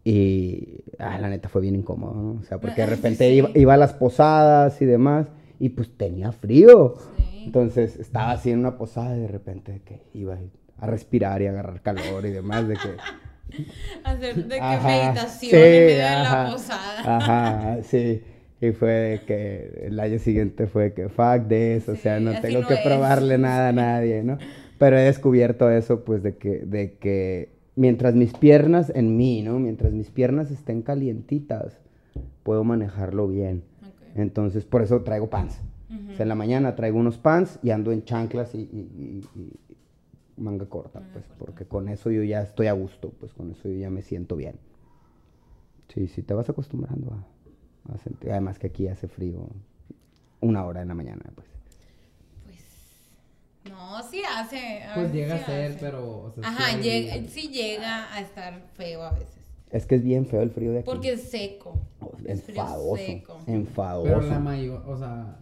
[0.05, 2.39] Y ah, la neta fue bien incómodo, ¿no?
[2.41, 3.35] O sea, porque de repente Sí.
[3.35, 5.27] iba, iba a las posadas y demás,
[5.59, 6.95] y pues tenía frío.
[7.17, 7.43] Sí.
[7.45, 10.37] Entonces estaba así en una posada y de repente que iba
[10.77, 12.89] a respirar y agarrar calor y demás, de que...
[14.03, 17.17] Hacer de que Ajá, meditación sí, en medio de ajá, la posada.
[17.17, 18.21] Ajá, sí.
[18.61, 22.39] Y fue que el año siguiente fue que fuck de eso, o sea, Sí, no
[22.39, 22.79] tengo no que es.
[22.79, 24.37] probarle nada a nadie, ¿no?
[24.79, 29.59] Pero he descubierto eso, pues, de que, de que mientras mis piernas, en mí, ¿no?
[29.59, 31.77] Mientras mis piernas estén calientitas,
[32.43, 33.63] puedo manejarlo bien.
[33.85, 34.17] Ok.
[34.17, 35.59] Entonces, por eso traigo pants.
[35.89, 36.11] Ujú.
[36.11, 39.51] O sea, en la mañana traigo unos pants y ando en chanclas y- y- y
[40.37, 41.39] manga corta, Manga pues, corta.
[41.39, 44.35] porque con eso yo ya estoy a gusto, pues con eso yo ya me siento
[44.35, 44.59] bien.
[45.93, 48.31] Sí, sí, te vas acostumbrando a, a sentir.
[48.31, 49.47] Además que aquí hace frío
[50.41, 51.47] una hora en la mañana, pues.
[52.45, 53.71] Pues.
[53.71, 54.83] No, sí hace.
[54.83, 55.79] a Pues veces llega sí a ser, hace.
[55.79, 56.19] pero...
[56.23, 59.29] o sea, Ajá, sí llega, sí llega a estar feo a veces.
[59.71, 60.85] Es que es bien feo el frío de aquí.
[60.85, 61.79] Porque es seco.
[61.99, 62.95] Oh, Es frío enfadoso.
[62.97, 63.39] seco.
[63.47, 64.03] Enfadoso.
[64.07, 65.39] Pero la mayor, o sea...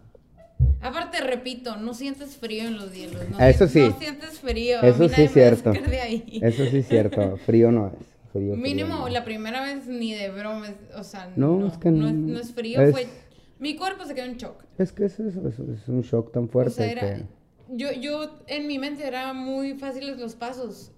[0.82, 3.28] Aparte, repito, no sientes frío en los hielos.
[3.30, 3.80] No Eso sí.
[3.80, 4.82] No sientes frío.
[4.82, 5.72] Eso sí es cierto.
[5.72, 7.36] Eso sí es cierto.
[7.46, 7.92] Frío no es.
[8.32, 9.08] Frío, frío Mínimo, no.
[9.08, 10.68] la primera vez ni de broma.
[10.96, 12.80] O sea, No, no, es que no, es, no- es frío.
[12.80, 13.06] es- Fue,
[13.58, 14.64] mi cuerpo se quedó en shock.
[14.78, 15.36] Es que es es,
[15.88, 17.26] un shock tan O fuerte sea, era, que...
[17.70, 20.90] yo, yo en mi mente era muy fáciles los pasos.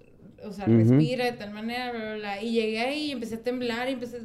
[0.45, 2.43] O sea, respira de tal manera, bla, bla, bla.
[2.43, 4.21] Y llegué ahí y empecé a temblar y empecé a,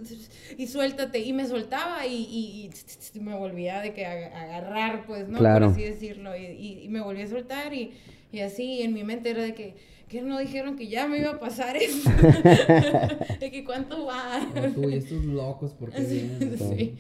[0.58, 1.20] y suéltate.
[1.20, 2.70] Y me soltaba y, y-
[3.14, 5.40] y me volvía de que agarrar, pues, ¿no?
[5.40, 5.68] Claro.
[5.68, 6.36] Por así decirlo.
[6.36, 7.92] Y, y- y me volví a soltar y
[8.32, 9.74] Y así en mi mente era de que,
[10.08, 12.10] que no dijeron que ya me iba a pasar eso.
[13.40, 14.40] de que cuánto va.
[14.54, 16.58] No, tú y estos locos, porque vienen?
[16.58, 16.96] Sí.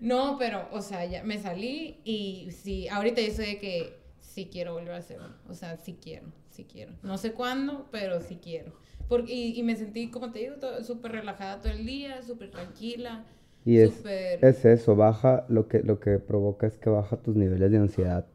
[0.00, 4.74] No, pero, o sea, ya me salí y sí, ahorita yo sé que sí quiero
[4.74, 5.28] volver a hacerlo.
[5.48, 6.92] O sea, sí quiero, sí quiero.
[7.02, 8.72] No sé cuándo, pero sí quiero.
[9.08, 13.24] Porque, y, y me sentí, como te digo, súper relajada todo el día, súper tranquila.
[13.64, 17.36] Y es, súper- es eso, baja, lo que, lo que provoca es que baja tus
[17.36, 18.26] niveles de ansiedad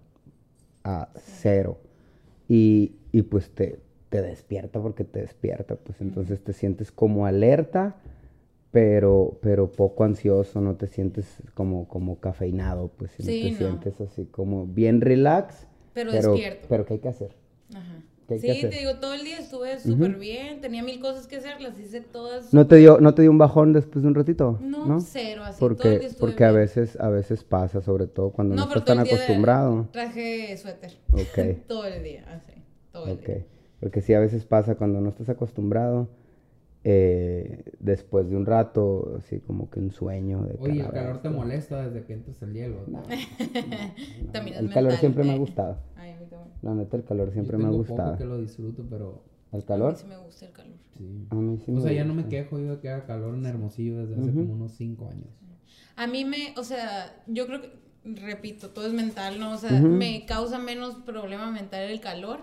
[0.84, 1.78] a cero.
[2.47, 7.97] Y, y pues te, te despierta porque te despierta, pues entonces te sientes como alerta,
[8.72, 13.57] pero, pero poco ansioso, no te sientes como, como cafeinado, pues Sí, te no.
[13.57, 15.68] sientes así como bien relax.
[15.93, 16.68] Pero despierto.
[16.70, 17.36] Pero ¿qué hay que hacer?
[17.74, 18.01] Ajá.
[18.28, 18.70] ¿Qué hay Sí, que hacer?
[18.72, 22.01] te digo, todo el día estuve súper bien, tenía mil cosas que hacer, las hice
[22.01, 22.53] todas.
[22.53, 24.59] ¿No te dio, no te dio un bajón después de un ratito?
[24.61, 26.61] No, cero, así, todo el día Porque, estuve porque a bien.
[26.61, 29.88] veces, a veces pasa, sobre todo cuando no, estás tan acostumbrado.
[29.93, 30.97] Traje suéter.
[31.13, 31.39] Ok.
[31.68, 32.53] todo el día, así,
[32.91, 33.45] todo el Ok, día.
[33.80, 36.09] porque sí, a veces pasa cuando no estás acostumbrado,
[36.84, 41.30] eh, después de un rato, así como que un sueño de Oye, el calor te
[41.30, 42.84] molesta desde que entras el hielo.
[42.88, 43.01] ¿no?
[44.32, 45.78] También es El calor mental, siempre me ha gustado.
[46.18, 46.51] A mí también.
[46.61, 48.18] La neta, el calor siempre Yo me ha tengo poco gustado.
[48.18, 49.93] que lo disfruto, pero ¿El A calor?
[49.93, 50.74] mí sí me gusta el calor.
[50.97, 51.28] sí.
[51.30, 52.30] A mí sí O sea, ya no me gusta.
[52.38, 54.39] quejo yo de que haga calor en Hermosillo desde hace Ujú.
[54.41, 55.30] como unos 5 años.
[55.95, 57.72] A mí me, o sea, yo creo que,
[58.03, 59.53] repito, todo es mental, ¿no?
[59.53, 59.88] O sea, Ujú.
[59.88, 62.39] me causa menos problema mental el calor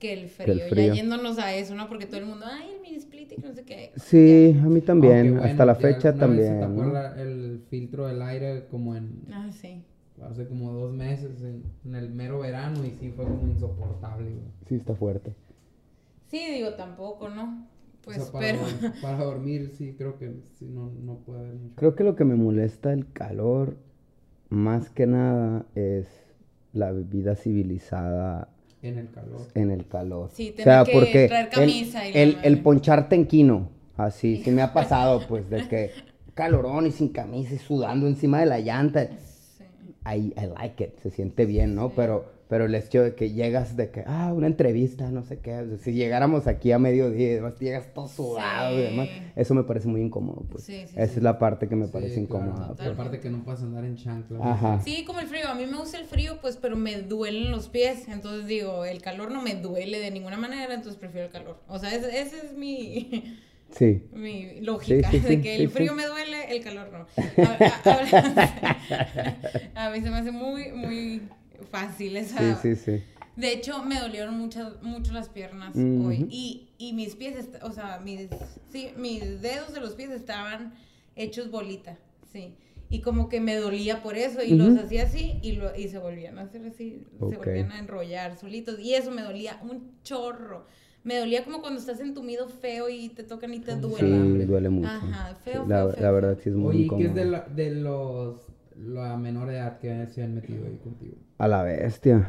[0.00, 0.54] que el frío.
[0.54, 0.86] el frío.
[0.88, 1.88] Ya yéndonos a eso, ¿no?
[1.88, 3.92] Porque todo el mundo, ay, el mini split y que no sé qué.
[3.96, 6.60] Sí, a mí también, Aunque, bueno, hasta la ya fecha alguna vez se también.
[6.76, 6.92] tapó ¿no?
[6.92, 9.44] la- el filtro del aire como en Ya.
[9.44, 9.84] Ah, sí.
[10.28, 14.30] Hace como dos meses en, en el mero verano y sí fue como insoportable.
[14.30, 14.44] güey.
[14.68, 15.34] Sí, está fuerte.
[16.28, 17.66] Sí, digo, tampoco, ¿no?
[18.04, 18.92] Pues, o sea, para, pero...
[19.02, 21.74] para dormir sí creo que sí, no, no puede haber mucho.
[21.76, 23.76] Creo que lo que me molesta el calor,
[24.48, 26.06] más que nada, es
[26.72, 28.48] la vida civilizada
[28.82, 29.46] En el calor.
[29.54, 30.30] en el calor.
[30.32, 33.26] Sí, o tener sea, que porque traer el- camisa y la el, el poncharte en
[33.26, 35.90] quino, así, sí me ha pasado, pues, de que
[36.34, 39.08] calorón y sin camisa y sudando encima de la llanta.
[40.06, 41.88] I, I like it, se siente bien, ¿no?
[41.88, 41.92] Sí.
[41.96, 45.54] Pero, pero el hecho de que llegas de que, ah, una entrevista, no sé qué,
[45.58, 49.54] o sea, si llegáramos aquí a mediodía y demás, llegas todo sudado y demás, eso
[49.54, 50.64] me parece muy incómodo, pues.
[50.64, 51.18] Sí, sí, Esa sí.
[51.18, 52.46] es la parte que me Sí, parece claro.
[52.46, 52.72] incómoda.
[52.72, 52.88] Y pues.
[52.88, 54.40] aparte que no puedes andar en chanclas.
[54.42, 54.80] Ajá.
[54.82, 55.46] Sí, como el frío.
[55.48, 58.08] A mí me gusta el frío, pues, pero me duelen los pies.
[58.08, 61.58] Entonces digo, el calor no me duele de ninguna manera, entonces prefiero el calor.
[61.68, 63.38] O sea, ese- esa es mi,
[63.76, 64.02] Sí.
[64.12, 67.06] mi lógica, Sí, sí, sí, de que el frío me duele, el calor no.
[67.44, 67.58] A,
[69.74, 71.22] a- a mí se me hace muy, muy
[71.70, 72.60] fácil esa...
[72.60, 73.02] Sí, sí, sí.
[73.36, 76.26] De hecho, me dolieron muchas, mucho las piernas hoy.
[76.30, 78.28] Y, y mis pies, o sea, mis,
[78.70, 80.74] sí, mis dedos de los pies estaban
[81.16, 81.96] hechos bolita,
[82.32, 82.54] sí.
[82.90, 85.98] Y como que me dolía por eso y los hacía así y, lo, y se
[85.98, 88.80] volvían a hacer así, se volvían a enrollar solitos.
[88.80, 90.66] Y eso me dolía un chorro.
[91.02, 94.16] Me dolía como cuando estás entumido feo y te tocan y te duele.
[94.16, 94.88] el Sí, duele mucho.
[94.88, 97.02] Ajá, feo, Sí, la, feo, la verdad sí es muy Oye, ¿y incómodo.
[97.02, 98.46] qué es de, la, de los
[98.76, 101.16] la menor edad que se han metido ahí contigo?
[101.38, 102.28] A la bestia.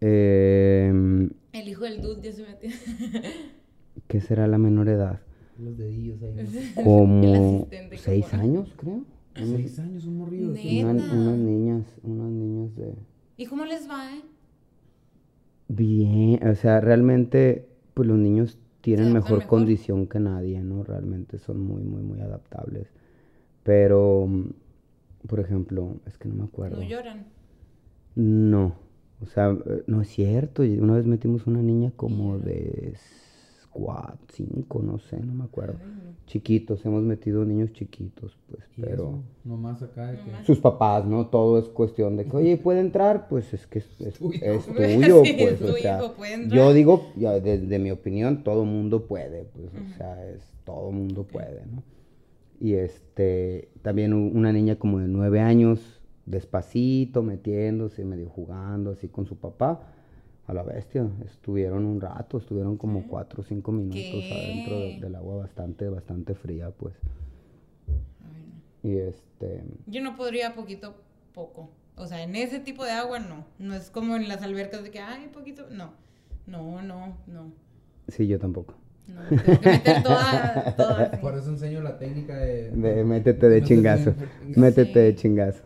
[0.00, 2.70] Em, El hijo del dude ya se metió.
[4.08, 5.20] ¿Qué será la menor edad?
[5.58, 6.34] Los dedillos ahí.
[6.34, 6.42] ¿no?
[6.76, 9.02] El Como seis años, creo.
[9.34, 10.52] Seis años, un morrido.
[10.52, 12.94] Una- unas niñas, unas niñas de...
[13.36, 14.22] ¿Y cómo les va, eh?
[15.68, 19.46] Bien, o sea, realmente, pues los niños tienen mejor, mejor.
[19.46, 20.84] condición que nadie, ¿no?
[20.84, 22.92] Realmente son muy, muy, muy adaptables.
[23.62, 24.50] Pero, mm,
[25.26, 26.76] por ejemplo, es que no me acuerdo.
[26.76, 27.26] No lloran.
[28.14, 28.74] No,
[29.22, 30.62] o sea, eh, no es cierto.
[30.62, 32.94] Una vez metimos una niña como de
[33.74, 35.74] cuatro, cinco, no sé, no me acuerdo.
[35.82, 36.14] Ay, no.
[36.26, 38.94] Chiquitos, hemos metido niños chiquitos, pues, Y pero...
[38.94, 40.44] eso, nomás acá de que...
[40.46, 41.26] Sus papás, ¿no?
[41.26, 43.28] Todo es cuestión de que, oye, ¿puede entrar?
[43.28, 44.38] Pues es que es, es- Tuyo.
[44.42, 46.52] es tuyo, Sí, pues, es tu o sea, hijo, puede entrar.
[46.52, 51.24] yo digo, ya, desde mi opinión, todo mundo puede, pues, o sea, es, todo mundo
[51.24, 51.82] puede, ¿no?
[52.60, 59.26] Y este, también una niña como de nueve años, despacito, metiéndose, medio jugando así con
[59.26, 59.92] su papá,
[60.46, 63.06] a la bestia, estuvieron un rato, estuvieron como ¿Sí?
[63.08, 64.34] cuatro o cinco minutos ¿Qué?
[64.34, 66.94] adentro de- del agua bastante, bastante fría, pues,
[67.88, 68.44] Ay,
[68.82, 68.90] no.
[68.90, 69.62] y este...
[69.86, 70.94] Yo no podría poquito
[71.32, 71.70] poco.
[71.96, 73.44] O sea, en ese tipo de agua no.
[73.58, 75.66] No es como en las albercas de que, ay, poquito.
[75.70, 75.92] No.
[76.46, 77.52] No, no, no.
[78.08, 78.74] Sí, yo tampoco.
[79.06, 81.16] No, tengo que meter toda, toda así.
[81.18, 82.70] Por eso enseño la técnica de...
[82.72, 84.14] De métete de chingazo.
[84.56, 85.18] Métete de Sí.
[85.18, 85.62] chingazo.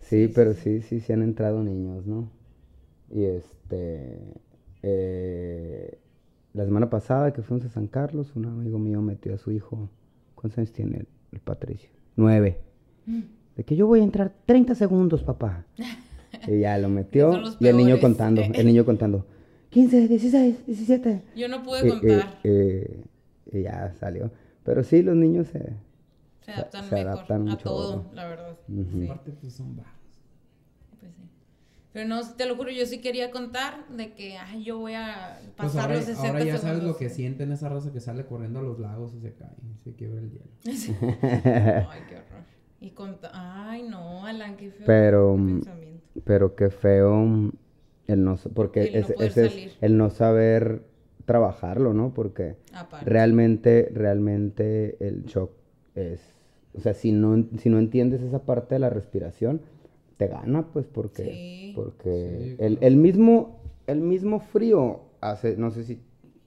[0.00, 2.28] Sí, pero sí, sí, sí han entrado niños, ¿no?
[3.12, 4.18] Y este.
[4.82, 5.98] eh,
[6.54, 9.88] la semana pasada que fuimos a San Carlos, un amigo mío metió a su hijo.
[10.34, 11.88] ¿Cuántos años tiene el, el Patricio?
[12.16, 12.58] Nueve.
[13.06, 13.20] Mm.
[13.56, 15.64] De que yo voy a entrar 30 segundos, papá.
[16.46, 17.42] Y ya lo metió.
[17.60, 19.24] Y el niño contando, el niño contando.
[19.70, 21.22] 15, 16, 17.
[21.36, 22.38] Yo no pude Eh, eh, contar.
[22.44, 23.04] eh,
[23.52, 24.30] y ya salió.
[24.64, 25.72] Pero sí, los niños se...
[26.42, 28.58] se adaptan se mejor adaptan a mucho, todo, la verdad.
[28.68, 28.84] Ujú.
[29.00, 29.76] Sí, Aparte, pues son.
[31.92, 32.04] Pues.
[32.04, 35.38] Pero no, te lo juro, yo sí quería contar de que ay, yo voy a
[35.56, 36.84] Pues pasar ahora, los 60 ahora ya sabes segundos.
[36.92, 39.78] lo que sienten esa raza que sale corriendo a los lagos y se cae, y
[39.78, 40.46] se quiebra el hielo.
[40.62, 40.94] Sí.
[41.00, 42.42] Ay, qué horror.
[42.80, 43.30] Y conta...
[43.32, 46.06] Ay, no, Alan, qué feo Pero, mm, pensamiento.
[46.24, 47.52] Pero qué feo mm,
[48.08, 48.36] el no...
[48.54, 50.82] Porque El no ese- poder ese es el no saber
[51.24, 52.12] trabajarlo, ¿no?
[52.14, 52.56] Porque...
[52.72, 53.08] Aparte.
[53.08, 55.52] realmente, realmente el shock
[55.94, 56.20] es,
[56.74, 59.60] o sea, si no, si no entiendes esa parte de la respiración,
[60.22, 61.72] te gana, pues, porque, Sí.
[61.74, 66.00] porque Sí, el, el mismo, el mismo frío hace, no sé si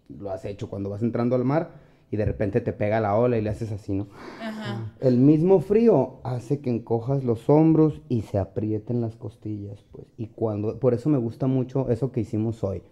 [0.09, 1.71] lo has hecho cuando vas entrando al mar
[2.11, 4.07] y de repente te pega la ola y le haces así, ¿no?
[4.41, 4.93] Ajá.
[5.01, 10.07] El mismo frío hace que encojas los hombros y se aprieten las costillas, pues.
[10.17, 12.83] Y cuando, por eso me gusta mucho eso que hicimos hoy,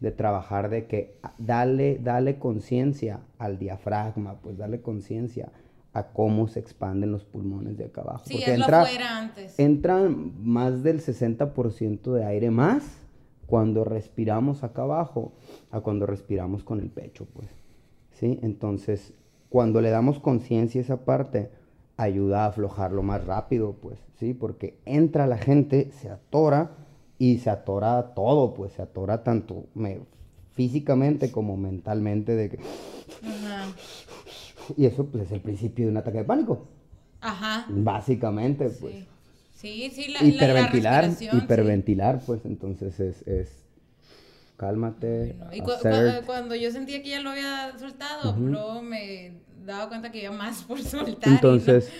[0.00, 5.52] de trabajar de que ah, dale, dale conciencia al diafragma, pues dale conciencia
[5.94, 8.24] a cómo se expanden los pulmones de acá abajo.
[8.24, 9.58] Sí, Porque es lo entra, afuera antes.
[9.58, 12.82] entra más del 60% de aire más
[13.46, 15.32] cuando respiramos acá abajo
[15.70, 17.48] a cuando respiramos con el pecho, pues.
[18.12, 18.38] ¿Sí?
[18.42, 19.12] Entonces,
[19.50, 21.50] cuando le damos conciencia a esa parte,
[21.98, 24.32] ayuda a aflojarlo más rápido, pues, ¿sí?
[24.32, 26.70] Porque entra la gente, se atora
[27.18, 30.00] y se atora todo, pues, se atora tanto me-
[30.52, 32.56] físicamente como mentalmente de que...
[32.56, 33.66] Ajá.
[34.76, 36.68] Y eso, pues, es el principio de un ataque de pánico,
[37.20, 37.66] Ajá.
[37.68, 38.94] básicamente, pues.
[39.56, 39.90] Sí.
[39.94, 41.28] Sí, la, la- la hiperventilar, sí.
[41.32, 43.62] hiperventilar, pues entonces es, es
[44.56, 49.32] cálmate, Bueno, y cu- cu- cuando yo sentía que ya lo había soltado, luego me
[49.64, 51.28] daba cuenta que había más por soltar.
[51.28, 51.90] no- entonces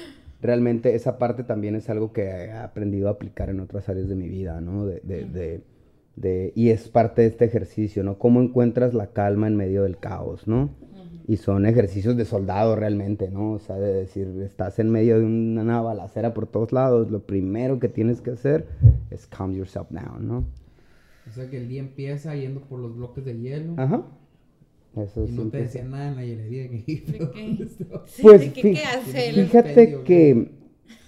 [0.40, 4.16] realmente esa parte también es algo que he aprendido a aplicar en otras áreas de
[4.16, 4.86] mi vida, ¿no?
[4.86, 5.60] De, de, de-
[6.16, 8.18] de- y es parte de este ejercicio, ¿no?
[8.18, 10.70] Cómo encuentras la calma en medio del caos, ¿no?
[11.32, 13.52] Y son ejercicios de soldado realmente, ¿no?
[13.52, 17.80] O sea, de decir, estás en medio de una balacera por todos lados, lo primero
[17.80, 18.66] que tienes que hacer
[19.10, 20.44] es calm yourself down, ¿no?
[21.26, 24.02] O sea que el día empieza yendo por los bloques de hielo Ajá.
[24.94, 26.68] Eso y no te decían nada en la hielería.
[26.68, 26.76] que-
[27.06, 27.66] ¿De qué?
[28.06, 30.50] Sí, Pues ¿de qué, qué hace fíjate que,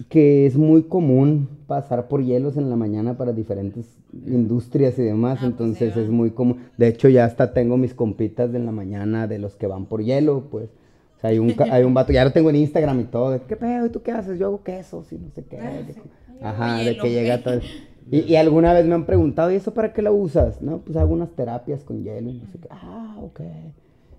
[0.09, 3.87] que es muy común pasar por hielos en la mañana para diferentes
[4.27, 6.59] industrias y demás, Ah, pues, entonces es muy común.
[6.77, 9.87] De hecho, ya hasta tengo mis compitas de en la mañana de los que van
[9.87, 10.69] por hielo, pues.
[11.17, 13.41] O sea, hay un, hay un vato, ya lo tengo en Instagram y todo, de,
[13.41, 13.87] ¿qué pedo?
[13.87, 14.39] ¿Y tú qué haces?
[14.39, 15.59] Yo hago quesos y no sé qué.
[15.59, 16.01] Ah, de- sí.
[16.43, 17.61] Ajá, de que llega todo.
[18.11, 20.61] Y, y alguna vez me han preguntado, ¿y eso para qué lo usas?
[20.61, 22.69] No, pues hago unas terapias con hielo y no sé qué.
[22.71, 23.41] Ah, ok.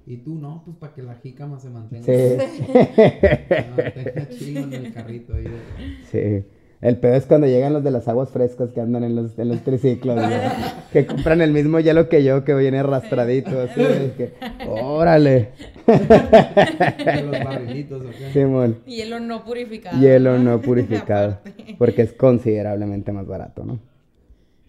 [0.08, 2.06] Y tú no, pues para que la jícama se mantenga.
[2.06, 2.12] Sí.
[2.14, 5.43] Se mantenga chido en el carrito ahí.
[5.45, 6.47] de- Sí.
[6.82, 9.47] El peor es cuando llegan los de las aguas frescas que andan en los, en
[9.47, 10.30] los triciclos, güey,
[10.93, 14.34] que compran el mismo hielo que yo, que viene arrastradito, así, de que,
[14.68, 15.49] órale,
[15.88, 18.32] los barrilitos, ¿o qué?
[18.34, 19.99] Simón, Hielo no purificado.
[19.99, 21.39] hielo no purificado,
[21.80, 23.80] porque es considerablemente más barato, ¿no?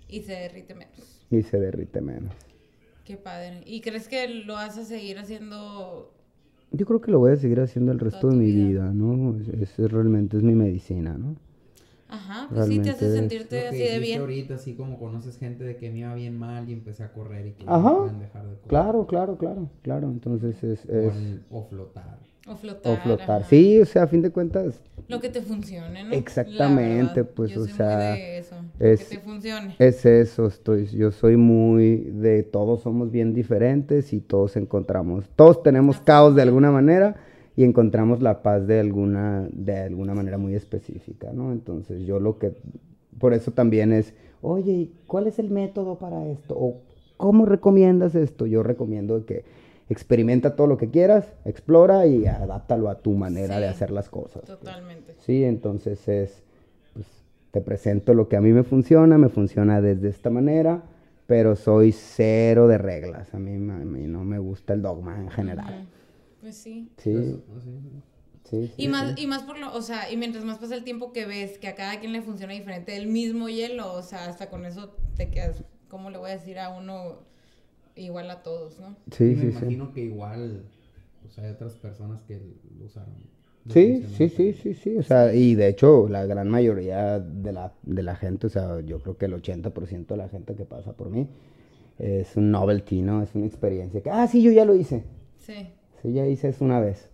[0.08, 1.22] Y se derrite menos.
[1.30, 2.32] Y se derrite menos.
[3.06, 3.62] Qué padre.
[3.66, 6.12] ¿Y crees que lo vas a seguir haciendo?
[6.72, 8.66] Yo creo que lo voy a seguir haciendo el resto de mi vida.
[8.90, 9.38] vida, ¿no?
[9.40, 11.36] Es, es- realmente es mi medicina, ¿no?
[12.08, 14.20] Ajá, pues sí te hace Realmente es- sentirte Lo que así de bien.
[14.20, 17.46] ahorita, así como conoces gente de que me iba bien mal y empecé a correr
[17.46, 17.90] y que Ajá.
[17.90, 18.68] no pueden dejar de correr.
[18.68, 20.84] Claro, claro, claro, claro, entonces es...
[20.86, 22.18] O, es el- o flotar.
[22.48, 22.92] O flotar.
[22.92, 23.40] o flotar.
[23.42, 23.48] ajá.
[23.48, 26.12] Sí, o sea, a fin de cuentas, Lo que te funcione, ¿no?
[26.14, 29.74] Exactamente, verdad, pues, yo o soy muy sea, de eso, es- Que te funcione.
[29.78, 35.62] Es eso, estoy, yo soy muy de todos somos bien diferentes y todos encontramos, todos
[35.62, 37.16] tenemos caos de alguna manera
[37.56, 41.52] y encontramos la paz de alguna, de alguna manera muy específica, ¿no?
[41.52, 42.52] Entonces yo lo que,
[43.18, 46.54] por eso también es, oye, ¿y ¿cuál es el método para esto?
[46.58, 46.80] ¿O
[47.16, 48.46] cómo recomiendas esto?
[48.46, 49.44] Yo recomiendo que
[49.88, 54.42] experimenta todo lo que quieras, explora y adáptalo a tu manera de hacer las cosas.
[54.46, 54.58] pues.
[54.58, 55.14] Totalmente.
[55.18, 56.42] Sí, entonces es,
[56.92, 57.06] pues,
[57.52, 60.82] te presento lo que a mí me funciona, me funciona desde esta manera,
[61.26, 63.32] pero soy cero de reglas.
[63.34, 65.74] A mí, a mí no me gusta el dogma en general.
[65.74, 65.86] Ujú.
[66.40, 66.88] Pues sí.
[66.98, 67.42] Sí,
[68.44, 68.72] sí, sí.
[68.76, 71.26] Y más, y más por lo, o sea, y mientras más pasa el tiempo que
[71.26, 74.64] ves que a cada quien le funciona diferente el mismo hielo, o sea, hasta con
[74.64, 77.18] eso te quedas, ¿cómo le voy a decir a uno
[77.96, 78.96] igual a todos, no?
[79.08, 79.46] Y Sí, me sí, sí.
[79.58, 80.62] imagino que igual
[81.22, 82.40] pues, hay otras personas que
[82.78, 83.14] lo usaron.
[83.68, 87.72] Sí, sí, sí, sí, sí, o sea, y de hecho la gran mayoría de la,
[87.82, 90.92] de la gente, o sea, yo creo que el 80% de la gente que pasa
[90.92, 91.26] por mí
[91.98, 93.22] es un novelty, ¿no?
[93.24, 95.02] Es una experiencia que, ah, sí, yo ya lo hice,
[95.38, 95.66] Sí.
[96.00, 97.10] sí, ya hice eso una vez,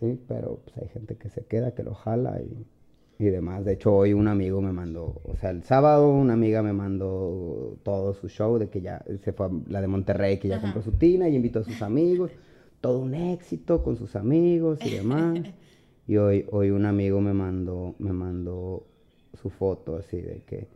[0.00, 2.64] sí, pero pues hay gente que se queda, que lo jala y
[3.18, 3.64] y demás.
[3.64, 7.76] De hecho, hoy un amigo me mandó, o sea, el sábado una amiga me mandó
[7.82, 10.62] todo su show de que ya se fue a la de Monterrey, que ya Ajá.
[10.72, 12.30] compró su tina y invitó a sus amigos.
[12.80, 15.38] Todo un éxito con sus amigos y demás.
[16.06, 18.86] Y hoy, hoy un amigo me mandó, me mandó
[19.40, 20.68] su foto así de que,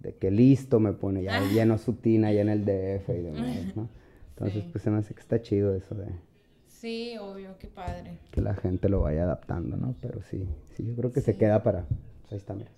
[0.00, 3.76] de que listo me pone, ya llenó su tina ya en el DF y demás,
[3.76, 3.90] ¿no?
[4.30, 4.68] Entonces, Sí.
[4.72, 6.06] pues se me hace que está chido eso de
[6.84, 8.18] Sí, obvio, qué padre.
[8.30, 9.94] que la gente lo vaya adaptando, ¿no?
[10.02, 11.86] Pero sí, sí, yo creo que se queda para...
[11.86, 12.70] pues ahí está, mira.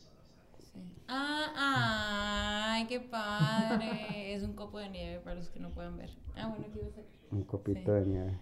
[0.60, 0.78] Sí.
[1.08, 4.32] Ah, ay, qué padre.
[4.32, 6.10] es un copo de nieve para los que no puedan ver.
[6.36, 7.04] Ah, bueno, aquí va a ser.
[7.32, 8.00] Un copito Sí.
[8.00, 8.38] de nieve.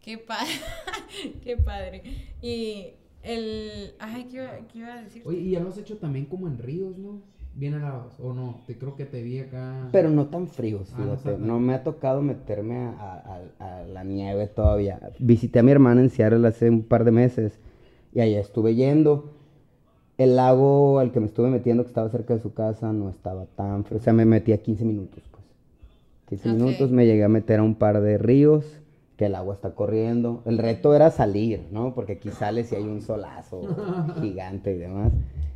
[0.00, 0.52] Qué padre.
[1.42, 2.02] qué padre.
[2.40, 2.92] Y
[3.24, 3.96] el.
[3.98, 5.22] Ay, ¿qué iba, qué iba a decir?
[5.26, 7.20] Oye, y ya lo has hecho también como en ríos, ¿no?
[7.54, 9.88] Bien helados, o no, te creo que te vi acá.
[9.92, 11.38] Pero no tan fríos, Ah, no fíjate.
[11.38, 15.00] me ha tocado meterme a, a- a la nieve todavía.
[15.18, 17.58] Visité a mi hermana en Seattle hace un par de meses
[18.14, 19.32] y allá estuve yendo.
[20.16, 23.46] El lago al que me estuve metiendo, que estaba cerca de su casa, no estaba
[23.46, 23.98] tan frío.
[23.98, 25.44] O sea, me metí a 15 minutos, pues.
[26.28, 26.54] 15 Ok.
[26.54, 28.64] minutos, me llegué a meter a un par de ríos,
[29.16, 30.42] que el agua está corriendo.
[30.44, 31.94] El reto era salir, ¿no?
[31.94, 33.60] Porque aquí sales y hay un solazo
[34.20, 35.12] gigante y demás.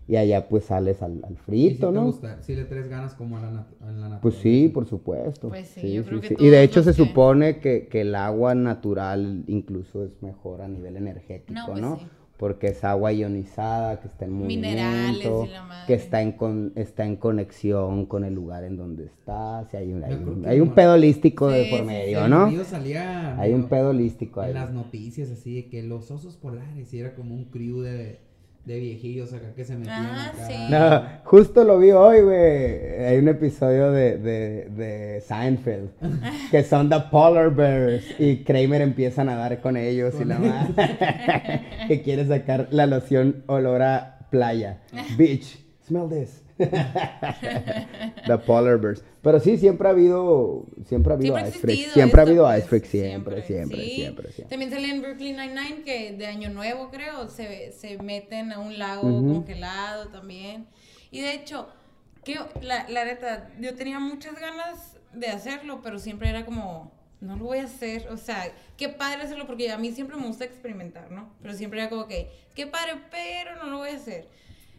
[0.07, 2.05] Y allá pues sales al, al ¿Y si frito, te ¿no?
[2.05, 2.42] gusta?
[2.42, 4.20] Si le traes ganas como a la, nat- a la naturaleza.
[4.20, 5.48] Pues sí, por supuesto.
[5.48, 8.55] Pues sí, yo creo que Y de hecho se que- supone que, que el agua
[8.55, 11.90] natural incluso es mejor a nivel energético, No, ¿no?
[11.96, 12.09] pues sí.
[12.36, 15.86] Porque es agua ionizada, que está en Minerales movimiento, y la madre.
[15.86, 19.72] que está en, con, está en conexión con el lugar en donde estás.
[19.72, 20.74] y hay un, hay un, hay un no.
[20.74, 22.64] pedo holístico de Sí, por sí, medio, El ¿no?
[22.64, 24.50] salía Hay un pedo holístico ahí.
[24.50, 28.18] en las noticias así de que los osos polares y era como un crew de,
[28.64, 30.46] de viejillos acá que se metían Ah, acá.
[30.46, 30.54] sí.
[30.70, 33.04] No, justo lo vi hoy, güey.
[33.04, 35.90] Hay un episodio de, de, de Seinfeld
[36.50, 40.38] que son The Polar Bears y Kramer empieza a nadar con ellos y Con la
[40.38, 44.80] madre que quiere sacar la loción olor a playa.
[45.18, 46.43] Beach, smell this.
[48.26, 49.02] The Polar Bears.
[49.22, 51.74] Pero sí, siempre ha habido, siempre ha habido Siempre ha Ice Freak.
[51.78, 53.94] existido Siempre ha habido pues, Ice Freak, siempre, siempre, sí.
[53.94, 54.48] siempre, siempre.
[54.50, 58.78] También sale en Brooklyn Nine-Nine que de Año Nuevo, creo, se, se meten a un
[58.78, 59.34] lago Ujú.
[59.34, 60.66] congelado también.
[61.11, 61.68] Y de hecho,
[62.24, 67.36] que la, la neta, yo tenía muchas ganas de hacerlo, pero siempre era como, no
[67.36, 68.09] lo voy a hacer.
[68.11, 71.30] O sea, qué padre hacerlo, porque a mí siempre me gusta experimentar, ¿no?
[71.40, 74.28] Pero siempre era como que, qué padre, pero no lo voy a hacer.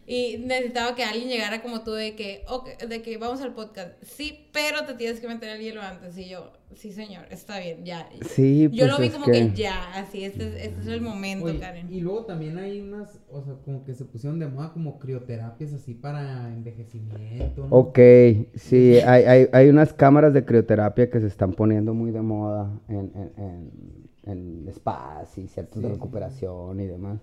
[0.08, 3.90] Y necesitaba que alguien llegara como tú de que, ok, de que vamos al podcast.
[4.04, 6.16] Sí, pero te tienes que meter el hielo antes.
[6.16, 8.08] Y yo, sí, señor, está bien, ya.
[8.24, 9.32] Sí, yo pues lo vi es como que...
[9.32, 11.92] que- ya, así, este, es- este es el momento, Oye, Karen.
[11.92, 15.72] y luego también hay unas, o sea, como que se pusieron de moda como crioterapias
[15.72, 17.74] así para envejecimiento, ¿no?
[17.76, 17.98] Ok,
[18.54, 22.70] sí, hay, hay, hay unas cámaras de crioterapia que se están poniendo muy de moda
[22.88, 23.32] en, en,
[24.24, 27.18] en, en spas y centros de Sí, recuperación y demás.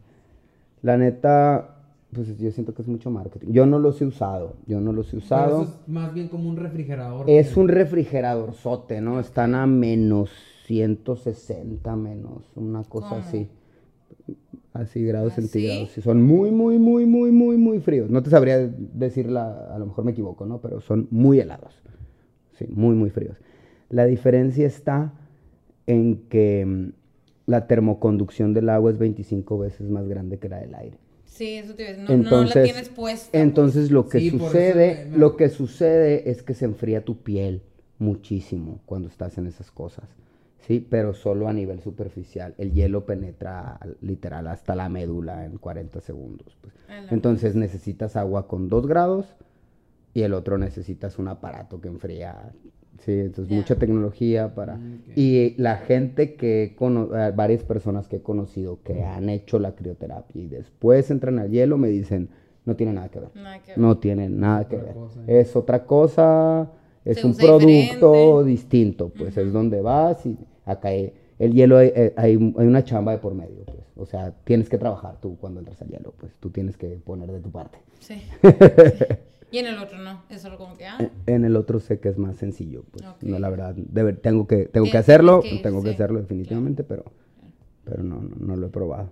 [0.81, 1.77] La neta,
[2.13, 3.47] pues yo siento que es mucho marketing.
[3.51, 5.61] Yo no los he usado, yo no los he Pero usado.
[5.63, 7.29] eso es más bien como un refrigerador.
[7.29, 9.19] Es un refrigerador sote, ¿no?
[9.19, 10.29] Están a menos
[10.65, 13.21] 160 menos, una cosa ¿Cómo?
[13.21, 13.47] así.
[14.73, 15.89] Así grados ¿Ah, centígrados.
[15.91, 18.09] Sí, son muy, muy, muy, muy, muy, muy fríos.
[18.09, 20.59] No te sabría decir la, a lo mejor me equivoco, ¿no?
[20.61, 21.75] Pero son muy helados.
[22.53, 23.37] Sí, muy, muy fríos.
[23.89, 25.13] La diferencia está
[25.85, 26.89] en que mm,
[27.45, 30.97] la termoconducción del agua es 25 veces más grande que la del aire.
[31.33, 32.03] Sí, eso te a decir.
[32.03, 33.39] No, no la Entonces, tienes puesta.
[33.39, 37.03] entonces lo que Sí, por eso sucede, me- lo que sucede es que se enfría
[37.03, 37.63] tu piel
[37.97, 40.05] muchísimo cuando estás en esas cosas.
[40.67, 42.53] Sí, pero solo a nivel superficial.
[42.57, 46.55] El hielo penetra literal hasta la médula en 40 segundos.
[46.61, 46.73] pues.
[47.11, 49.35] Entonces necesitas agua con 2 grados
[50.13, 52.53] y el otro necesitas un aparato que enfría.
[53.05, 54.75] Sí, entonces mucha tecnología para...
[54.77, 55.01] Mm.
[55.15, 59.59] Y la gente que, he cono- eh, varias personas que he conocido que han hecho
[59.59, 62.29] la crioterapia y después entran al hielo me dicen,
[62.65, 63.29] no tiene nada que ver.
[63.35, 63.77] Nada que ver.
[63.77, 64.95] No tiene nada que otra ver.
[64.95, 65.19] cosa.
[65.27, 66.71] Es otra cosa,
[67.03, 67.65] es Se un producto
[68.43, 68.45] diferente.
[68.49, 72.85] distinto, pues es donde vas y acá hay, el hielo hay, eh, hay, hay una
[72.85, 73.79] chamba de por medio, pues.
[73.97, 77.29] O sea, tienes que trabajar tú cuando entras al hielo, pues tú tienes que poner
[77.31, 77.77] de tu parte.
[77.99, 78.15] Sí.
[78.41, 79.05] sí.
[79.53, 80.23] Y en el otro no.
[80.29, 80.97] Es solo como que, ah,
[81.27, 83.05] En el otro sé que es más sencillo, pues.
[83.05, 83.21] Ok.
[83.23, 86.21] No, la verdad, debe- tengo que, tengo que hacerlo, que tengo que sí, hacerlo claro.
[86.23, 87.05] definitivamente, pero,
[87.85, 89.11] pero no, no, no lo he probado.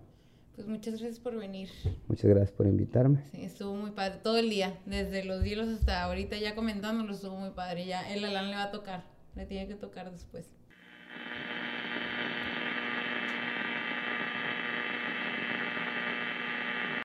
[0.55, 1.69] pues muchas gracias por venir.
[2.07, 3.19] Muchas gracias por invitarme.
[3.31, 4.19] Sí, estuvo muy padre.
[4.23, 4.79] Todo el día.
[4.87, 7.85] Desde los hielos hasta ahorita ya comentándolo, estuvo muy padre.
[7.85, 9.03] Ya el Alan le va a tocar.
[9.35, 10.45] Le tiene que tocar después.